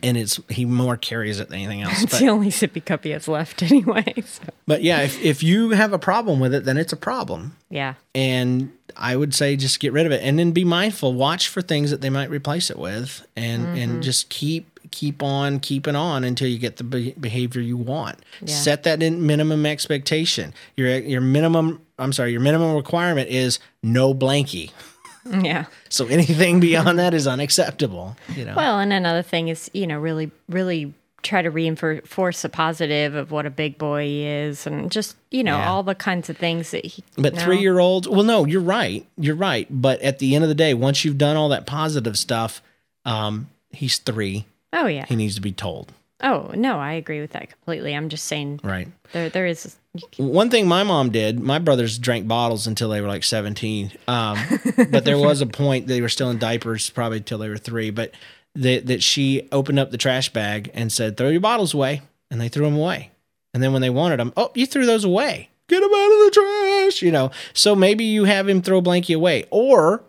[0.02, 2.02] And it's he more carries it than anything else.
[2.02, 4.14] It's But, the only sippy cup he has left anyway.
[4.26, 4.42] So.
[4.66, 7.94] but yeah, if if you have a problem with it, then it's a problem Yeah.
[8.14, 11.62] and I would say just get rid of it and then be mindful watch for
[11.62, 13.76] things that they might replace it with and Mm-hmm.
[13.78, 18.18] and just keep keep on keeping on until you get the be- behavior you want
[18.40, 18.54] Yeah.
[18.54, 24.12] set that in minimum expectation your your minimum I'm sorry your minimum requirement is no
[24.14, 24.70] blankie
[25.42, 25.66] Yeah.
[25.88, 29.98] so anything beyond that is unacceptable you know Well, and another thing is, you know,
[29.98, 35.16] really, really try to reinforce the positive of what a big boy is and just,
[35.30, 35.70] you know, Yeah.
[35.70, 37.04] all the kinds of things that he.
[37.18, 37.40] But no.
[37.42, 39.06] three year olds, well, no, you're right.
[39.18, 39.66] You're right.
[39.68, 42.62] But at the end of the day, once you've done all that positive stuff,
[43.04, 44.46] um, he's three.
[44.72, 45.04] Oh, yeah.
[45.06, 45.92] He needs to be told.
[46.22, 47.94] Oh, no, I agree with that completely.
[47.94, 48.88] I'm just saying Right.
[49.12, 49.76] there, there is.
[50.18, 53.92] One thing my mom did, my brothers drank bottles until they were like 17.
[54.06, 54.38] Um,
[54.90, 57.90] but there was a point they were still in diapers probably until they were three.
[57.90, 58.12] But
[58.54, 62.02] that, that she opened up the trash bag and said, throw your bottles away.
[62.30, 63.10] And they threw them away.
[63.52, 65.48] And then when they wanted them, oh, you threw those away.
[65.68, 67.02] Get them out of the trash.
[67.02, 70.04] You know, so maybe you have him throw Blanky away or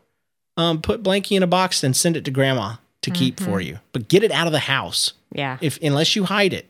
[0.58, 3.80] um, put Blanky in a box and send it to grandma to keep for you.
[3.94, 5.58] But get it out of the house Yeah.
[5.62, 6.68] if unless you hide it.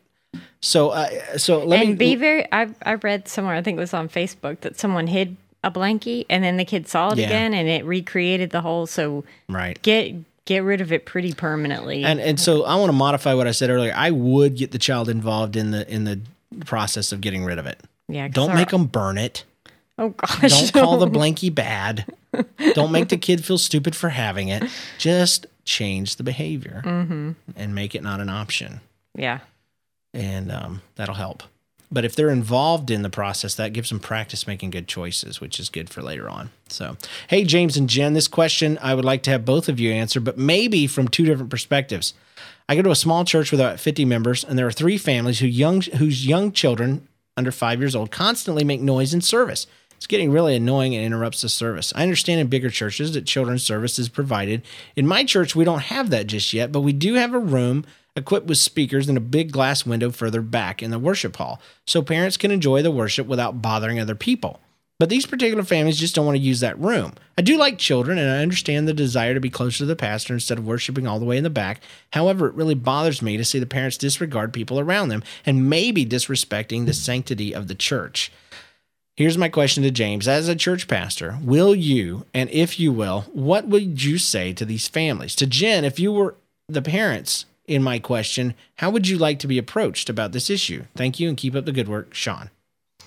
[0.62, 2.46] So, uh, so let and me be very.
[2.52, 3.56] I I read somewhere.
[3.56, 6.88] I think it was on Facebook that someone hid a blankie, and then the kid
[6.88, 7.26] saw it Yeah.
[7.28, 8.86] again, and it recreated the hole.
[8.88, 9.82] So right.
[9.82, 10.14] get
[10.46, 12.04] get rid of it pretty permanently.
[12.04, 13.94] And and so I want to modify what I said earlier.
[13.96, 16.20] I would get the child involved in the in the
[16.66, 17.80] process of getting rid of it.
[18.08, 18.28] Yeah.
[18.28, 19.44] Don't make them burn it.
[19.98, 20.72] Oh gosh.
[20.72, 22.06] Don't call the blankie bad.
[22.74, 24.64] Don't make the kid feel stupid for having it.
[24.98, 27.32] Just change the behavior Mm-hmm.
[27.56, 28.82] and make it not an option,
[29.16, 29.40] yeah.
[30.14, 31.44] and um, that'll help.
[31.94, 35.60] But if they're involved in the process, that gives them practice making good choices, which
[35.60, 36.50] is good for later on.
[36.70, 36.96] So,
[37.28, 40.22] hey, James and Jen, this question I would like to have both of you answer,
[40.22, 42.14] but maybe from two different perspectives.
[42.70, 45.40] I go to a small church with about 50 members, and there are three families
[45.40, 49.68] who young, whose young children under five years old constantly make noise in service.
[50.02, 51.94] It's getting really annoying and interrupts the service.
[51.96, 54.64] I understand in bigger churches that children's service is provided.
[54.96, 57.86] In my church, we don't have that just yet, but we do have a room
[58.16, 62.02] equipped with speakers and a big glass window further back in the worship hall so
[62.02, 64.60] parents can enjoy the worship without bothering other people.
[64.98, 67.14] But these particular families just don't want to use that room.
[67.38, 70.34] I do like children and I understand the desire to be closer to the pastor
[70.34, 71.80] instead of worshiping all the way in the back.
[72.14, 76.08] However, it really bothers me to see the parents disregard people around them and maybe
[76.08, 78.32] disrespecting the sanctity of the church.
[79.16, 80.28] Here's my question to James.
[80.28, 84.66] As a church pastor, will you, and if you will, what would you say to
[84.66, 85.36] these families?
[85.36, 86.36] To Jen, if you were
[86.70, 90.86] the parents in my question, how would you like to be approached about this issue?
[90.96, 92.50] Thank you and keep up the good work, Sean.
[93.00, 93.06] Do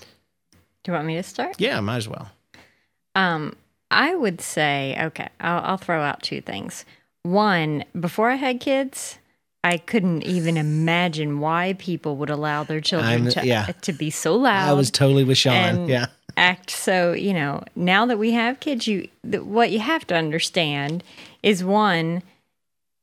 [0.89, 1.57] you want me to start?
[1.59, 2.31] Yeah, might as well.
[3.15, 3.57] Um,
[3.91, 6.85] I would say, okay, I'll, I'll throw out two things.
[7.23, 9.19] One, before I had kids,
[9.65, 13.67] I couldn't even imagine why people would allow their children I'm- to, yeah.
[13.81, 14.69] to be so loud.
[14.69, 15.89] I was totally with Sean.
[15.89, 16.07] yeah.
[16.37, 21.05] act so you know now that we have kids you what you have to understand
[21.45, 22.23] is one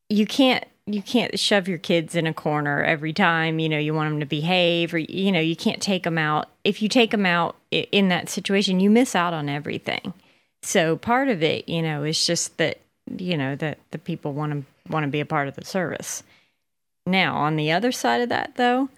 [0.09, 3.93] you can't you can't shove your kids in a corner every time you know you
[3.93, 7.11] want them to behave or you know you can't take them out if you take
[7.11, 10.13] them out in that situation you miss out on everything
[10.61, 12.81] so part of it you know is just that
[13.17, 16.21] you know that the people want to want to be a part of the service
[17.11, 18.89] now on the other side of that though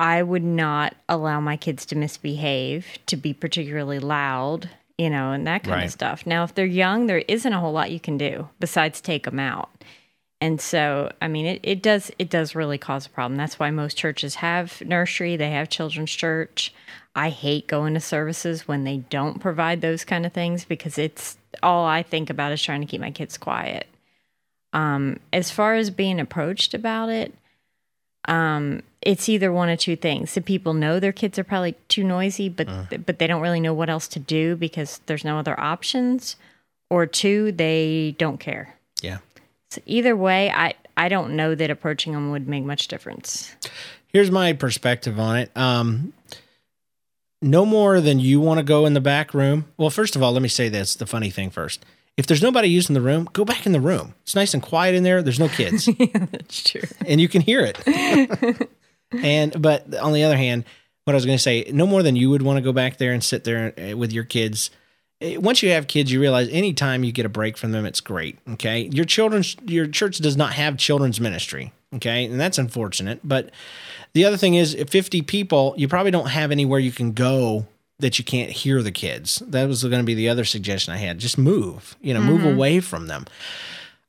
[0.00, 4.68] I would not allow my kids to misbehave, to be particularly loud,
[4.98, 5.84] you know, and that kind Right.
[5.84, 6.26] of stuff.
[6.26, 9.38] Now, if they're young, there isn't a whole lot you can do besides take them
[9.38, 9.70] out.
[10.40, 13.36] And so, I mean, it, it does it does really cause a problem.
[13.38, 16.74] That's why most churches have nursery, they have children's church.
[17.14, 21.38] I hate going to services when they don't provide those kind of things because it's
[21.62, 23.86] all I think about is trying to keep my kids quiet.
[24.74, 27.32] Um, as far as being approached about it,
[28.26, 30.34] um, it's either one of two things.
[30.34, 32.66] The people know their kids are probably too noisy, but
[33.06, 36.36] but they don't really know what else to do because there's no other options.
[36.90, 38.76] Or two, they don't care.
[39.00, 39.18] Yeah.
[39.70, 43.54] So either way, I I don't know that approaching them would make much difference.
[44.08, 45.50] Here's my perspective on it.
[45.56, 46.12] Um,
[47.42, 49.66] no more than you want to go in the back room.
[49.76, 51.84] Well, first of all, let me say this the funny thing first.
[52.16, 54.14] If there's nobody using the room, go back in the room.
[54.22, 55.20] It's nice and quiet in there.
[55.22, 55.86] There's no kids.
[56.14, 56.82] That's true.
[57.06, 58.68] and you can hear it.
[59.12, 60.64] and but on the other hand,
[61.04, 62.98] what I was going to say, no more than you would want to go back
[62.98, 64.70] there and sit there uh, with your kids.
[65.20, 68.00] Uh, Once you have kids, you realize anytime you get a break from them, it's
[68.00, 68.38] great.
[68.52, 68.88] Okay.
[68.92, 71.72] Your children's, your church does not have children's ministry.
[71.96, 72.24] Okay.
[72.26, 73.20] And that's unfortunate.
[73.24, 73.50] But
[74.12, 77.66] the other thing is, if 50 people, you probably don't have anywhere you can go
[77.98, 79.42] that you can't hear the kids.
[79.46, 81.18] That was going to be the other suggestion I had.
[81.18, 82.54] Just move, you know, move mm-hmm.
[82.54, 83.26] away from them.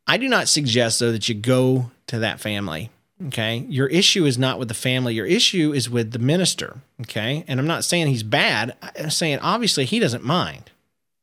[0.07, 2.89] I do not suggest though that you go to that family.
[3.27, 3.65] Okay.
[3.69, 5.13] Your issue is not with the family.
[5.13, 6.79] Your issue is with the minister.
[7.01, 7.45] Okay.
[7.47, 8.75] And I'm not saying he's bad.
[8.99, 10.71] I'm saying obviously he doesn't mind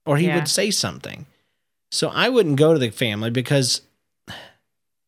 [0.07, 0.37] or he Yeah.
[0.37, 1.27] would say something.
[1.91, 3.83] So I wouldn't go to the family because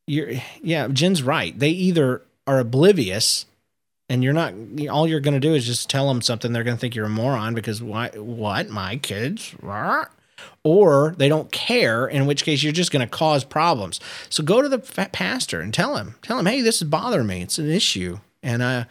[0.06, 1.58] you're, yeah, Jen's right.
[1.58, 3.46] They either are oblivious
[4.14, 4.54] and you're not,
[4.88, 6.52] all you're going to do is just tell them something.
[6.52, 8.68] They're going to think you're a moron because why, what?
[8.68, 9.56] My kids?
[10.62, 13.98] Or they don't care, in which case you're just going to cause problems.
[14.30, 17.42] So go to the pastor and tell him, tell him, hey, this is bothering me.
[17.42, 18.84] It's an issue, and uh,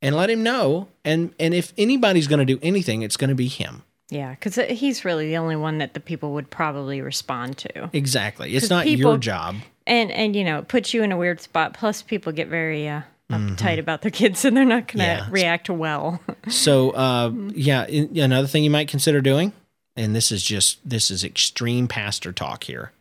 [0.00, 0.88] and let him know.
[1.04, 3.82] And and if anybody's going to do anything, it's going to be him.
[4.08, 7.90] Yeah, because he's really the only one that the people would probably respond to.
[7.92, 8.54] Exactly.
[8.54, 9.56] it's not your job.
[9.86, 11.74] And and you know, it puts you in a weird spot.
[11.74, 13.02] Plus, people get very uh,
[13.32, 15.36] uptight about their kids, and they're not going to Mm-hmm.
[15.36, 15.42] Yeah.
[15.42, 16.20] react well.
[16.48, 19.52] So uh, yeah, another thing you might consider doing,
[19.96, 22.92] and this is just this is extreme pastor talk here.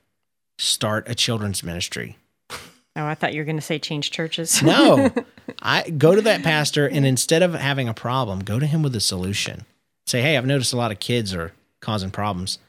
[0.57, 2.17] Start a children's ministry.
[2.51, 2.55] oh,
[2.95, 4.61] I thought you were going to say change churches.
[4.61, 5.11] No.
[5.61, 8.95] I go to that pastor and instead of having a problem, go to him with
[8.95, 9.65] a solution.
[10.05, 12.59] Say, "Hey, I've noticed a lot of kids are causing problems.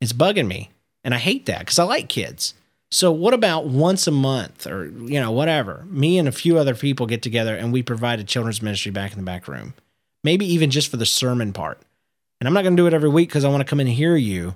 [0.00, 0.70] It's bugging me."
[1.04, 2.54] And I hate that cuz I like kids.
[2.90, 5.84] So what about once a month or you know, whatever.
[5.88, 9.12] Me and a few other people get together and we provide a children's ministry back
[9.12, 9.74] in the back room.
[10.22, 11.80] Maybe even just for the sermon part.
[12.40, 13.88] And I'm not going to do it every week cuz I want to come and
[13.88, 14.54] hear you.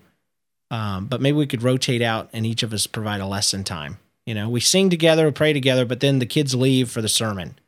[0.70, 3.98] Um, but maybe we could rotate out and each of us provide a lesson time.
[4.26, 7.08] You know, we sing together, we pray together, but then the kids leave for the
[7.08, 7.58] sermon,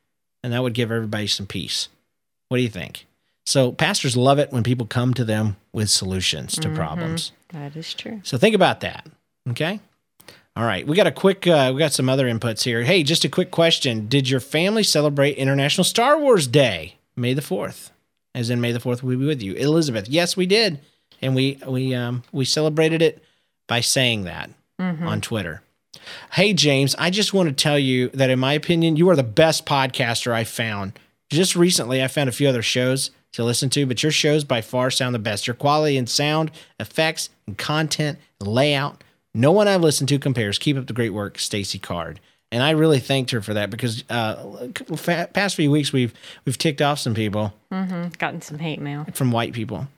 [0.44, 1.88] and that would give everybody some peace.
[2.48, 3.06] What do you think?
[3.46, 7.32] So, pastors love it when people come to them with solutions to problems.
[7.48, 8.20] that is true.
[8.22, 9.08] So, think about that.
[9.50, 9.80] Okay.
[10.55, 10.86] All right.
[10.86, 12.82] We got a quick, uh, we got some other inputs here.
[12.82, 17.42] Hey, just a quick question Did your family celebrate International Star Wars Day, May the
[17.42, 17.90] 4th?
[18.34, 19.55] As in, May the 4th will be with you.
[19.55, 20.80] Elizabeth, yes, we did.
[21.20, 23.22] And we, we, um, we celebrated it
[23.68, 24.50] by saying that
[25.07, 25.62] on Twitter.
[26.32, 29.22] Hey, James, I just want to tell you that, in my opinion, you are the
[29.22, 30.98] best podcaster I found.
[31.30, 34.61] Just recently, I found a few other shows to listen to, but your shows by
[34.61, 35.46] far sound the best.
[35.46, 36.50] Your quality and sound,
[36.80, 39.05] effects, and content, and layout,
[39.35, 40.59] no one I've listened to compares.
[40.59, 42.20] Keep up the great work, Stacy Card.
[42.51, 46.12] And I really thanked her for that because uh, fa- past few weeks we've
[46.45, 48.09] we've ticked off some people mm-hmm.
[48.18, 49.07] Gotten some hate mail.
[49.14, 49.89] from white people.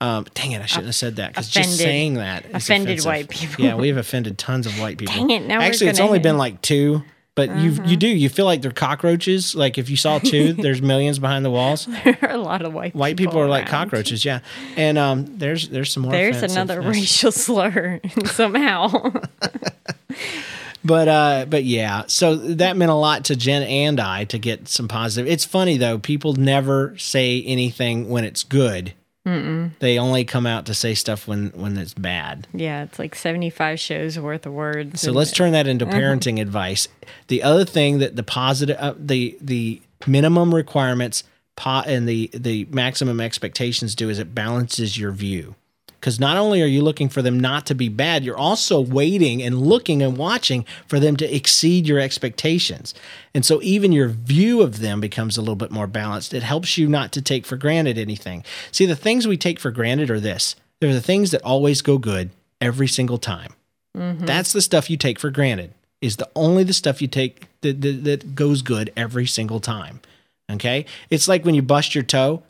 [0.00, 3.04] Um, dang it, I shouldn't have said that because just saying that offended offensive.
[3.06, 3.64] white people.
[3.64, 5.14] Yeah, we've offended tons of white people.
[5.14, 7.02] Dang it, now we're Actually, it's only been like two,
[7.34, 9.54] but you you do you feel like they're cockroaches.
[9.54, 11.88] Like if you saw two, there's millions behind the walls.
[12.04, 14.24] There are a lot of white White people, are like cockroaches.
[14.24, 14.40] Yeah,
[14.76, 16.12] and um, there's there's some more.
[16.12, 19.12] There's another racial slur somehow.
[20.82, 24.68] But uh, but yeah, so that meant a lot to Jen and I to get
[24.68, 25.30] some positive.
[25.30, 28.94] It's funny though, people never say anything when it's good.
[29.78, 32.46] They only come out to say stuff when when it's bad.
[32.52, 35.00] yeah, it's like 75 shows worth of words.
[35.00, 36.88] So let's turn that into parenting advice.
[37.28, 41.24] The other thing that the positive, uh, the the minimum requirements
[41.56, 45.54] po- and the the maximum expectations do is it balances your view.
[46.00, 49.42] Because not only are you looking for them not to be bad, you're also waiting
[49.42, 52.94] and looking and watching for them to exceed your expectations.
[53.34, 56.32] And so even your view of them becomes a little bit more balanced.
[56.32, 58.44] It helps you not to take for granted anything.
[58.72, 61.98] See, the things we take for granted are this they're the things that always go
[61.98, 62.30] good
[62.60, 63.52] every single time.
[63.94, 64.24] Mm-hmm.
[64.24, 65.74] That's the stuff you take for granted.
[66.00, 70.00] Is the only the stuff you take that, that that goes good every single time.
[70.50, 72.42] Okay, it's like when you bust your toe,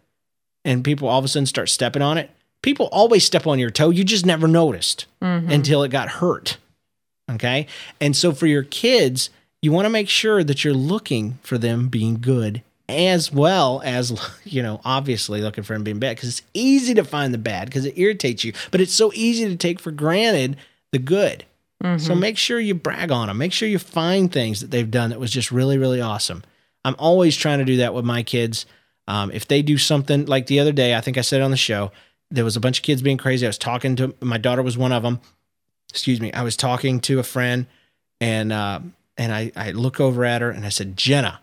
[0.64, 2.30] and people all of a sudden start stepping on it.
[2.62, 3.90] People always step on your toe.
[3.90, 6.58] You just never noticed until it got hurt.
[7.30, 7.66] Okay,
[8.00, 9.30] and so for your kids,
[9.62, 14.12] you want to make sure that you're looking for them being good as well as
[14.44, 17.66] you know obviously looking for them being bad because it's easy to find the bad
[17.68, 20.56] because it irritates you but it's so easy to take for granted
[20.90, 21.44] the good
[21.96, 23.38] so make sure you brag on them.
[23.38, 26.44] Make sure you find things that they've done that was just really, really awesome.
[26.84, 28.66] I'm always trying to do that with my kids.
[29.08, 31.56] Um, if they do something like the other day, I think I said on the
[31.56, 31.90] show,
[32.30, 33.46] there was a bunch of kids being crazy.
[33.46, 35.20] I was talking to my daughter was one of them.
[35.88, 36.32] Excuse me.
[36.32, 37.66] I was talking to a friend,
[38.20, 38.80] and uh,
[39.16, 41.40] and I I look over at her and I said Jenna,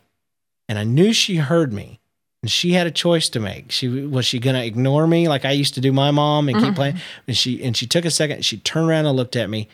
[0.70, 2.00] and I knew she heard me.
[2.44, 3.72] And she had a choice to make.
[3.72, 6.76] She was she gonna ignore me like I used to do my mom and keep
[6.76, 6.98] playing.
[7.28, 8.46] And she and she took a second.
[8.46, 9.70] She turned around and looked at me,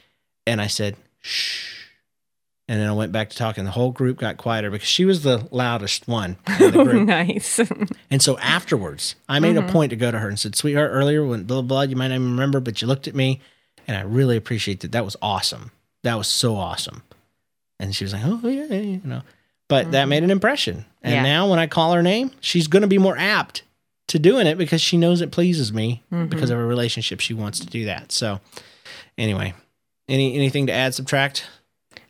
[0.47, 1.72] and I said, "Shh."
[2.67, 3.65] And then I went back to talking.
[3.65, 7.07] The whole group got quieter because she was the loudest one in the group.
[7.07, 7.59] nice.
[8.09, 9.71] And so afterwards, I made a mm-hmm.
[9.71, 12.09] point to go to her and said, "Sweetheart, earlier when blah blah, blah you might
[12.09, 13.41] not even remember, but you looked at me,
[13.87, 14.91] and I really appreciate that.
[14.91, 15.71] That was awesome.
[16.03, 17.01] That was so awesome."
[17.79, 19.23] And she was like, "Oh yeah, yeah, you know."
[19.67, 20.25] But that made mm-hmm.
[20.25, 20.85] an impression.
[21.01, 21.23] And Yeah.
[21.23, 23.63] now when I call her name, she's going to be more apt
[24.09, 26.43] to doing it because she knows it pleases me because mm-hmm.
[26.43, 27.19] of a relationship.
[27.19, 28.11] She wants to do that.
[28.11, 28.39] So,
[29.17, 29.55] anyway,
[30.07, 31.47] any anything to add, subtract?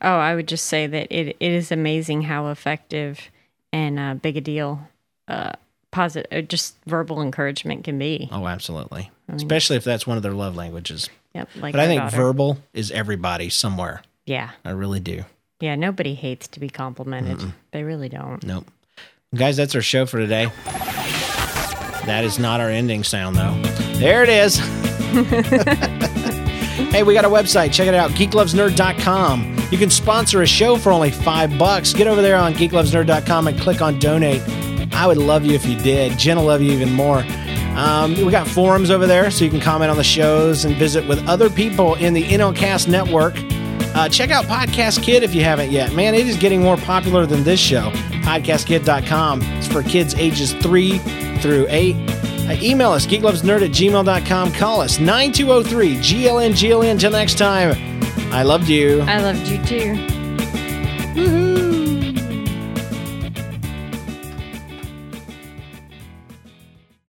[0.04, 3.30] Oh, I would just say that it, it is amazing how effective
[3.72, 4.88] and uh, big a deal
[5.28, 5.54] uh,
[5.92, 8.30] positive, uh, just verbal encouragement can be.
[8.32, 9.10] Oh, absolutely.
[9.30, 11.10] Especially if that's one of their love languages.
[11.34, 11.50] Yep.
[11.58, 12.18] Like But I think daughter.
[12.18, 14.02] verbal is everybody somewhere.
[14.26, 14.52] Yeah.
[14.64, 15.24] I really do.
[15.60, 15.76] Yeah.
[15.76, 17.54] Nobody hates to be complimented.
[17.72, 18.44] They really don't.
[18.46, 18.70] Nope.
[19.34, 20.52] Guys, that's our show for today.
[22.06, 23.60] That is not our ending sound, though.
[23.98, 24.58] There it is.
[26.92, 27.72] hey, we got a website.
[27.72, 29.53] Check it out, geeklovesnerd.com.
[29.72, 31.94] You can sponsor a show for only five bucks.
[31.94, 34.42] Get over there on geeklovesnerd.com and click on donate.
[34.94, 36.18] I would love you if you did.
[36.20, 37.24] Jen will love you even more.
[37.76, 41.08] Um, we got forums over there so you can comment on the shows and visit
[41.08, 43.34] with other people in the NLCast network.
[43.96, 45.94] Uh, check out Podcast Kid if you haven't yet.
[45.94, 47.90] Man, it is getting more popular than this show.
[48.24, 49.42] PodcastKid.com.
[49.42, 50.98] It's for kids ages 3
[51.40, 51.96] through 8.
[51.96, 54.52] Uh, email us, geeklovesnerd at gmail.com.
[54.54, 56.92] Call us, 9203 GLN GLN.
[56.92, 57.72] Until next time,
[58.34, 59.02] I loved you.
[59.02, 59.94] I loved you too.
[61.14, 61.53] Woohoo.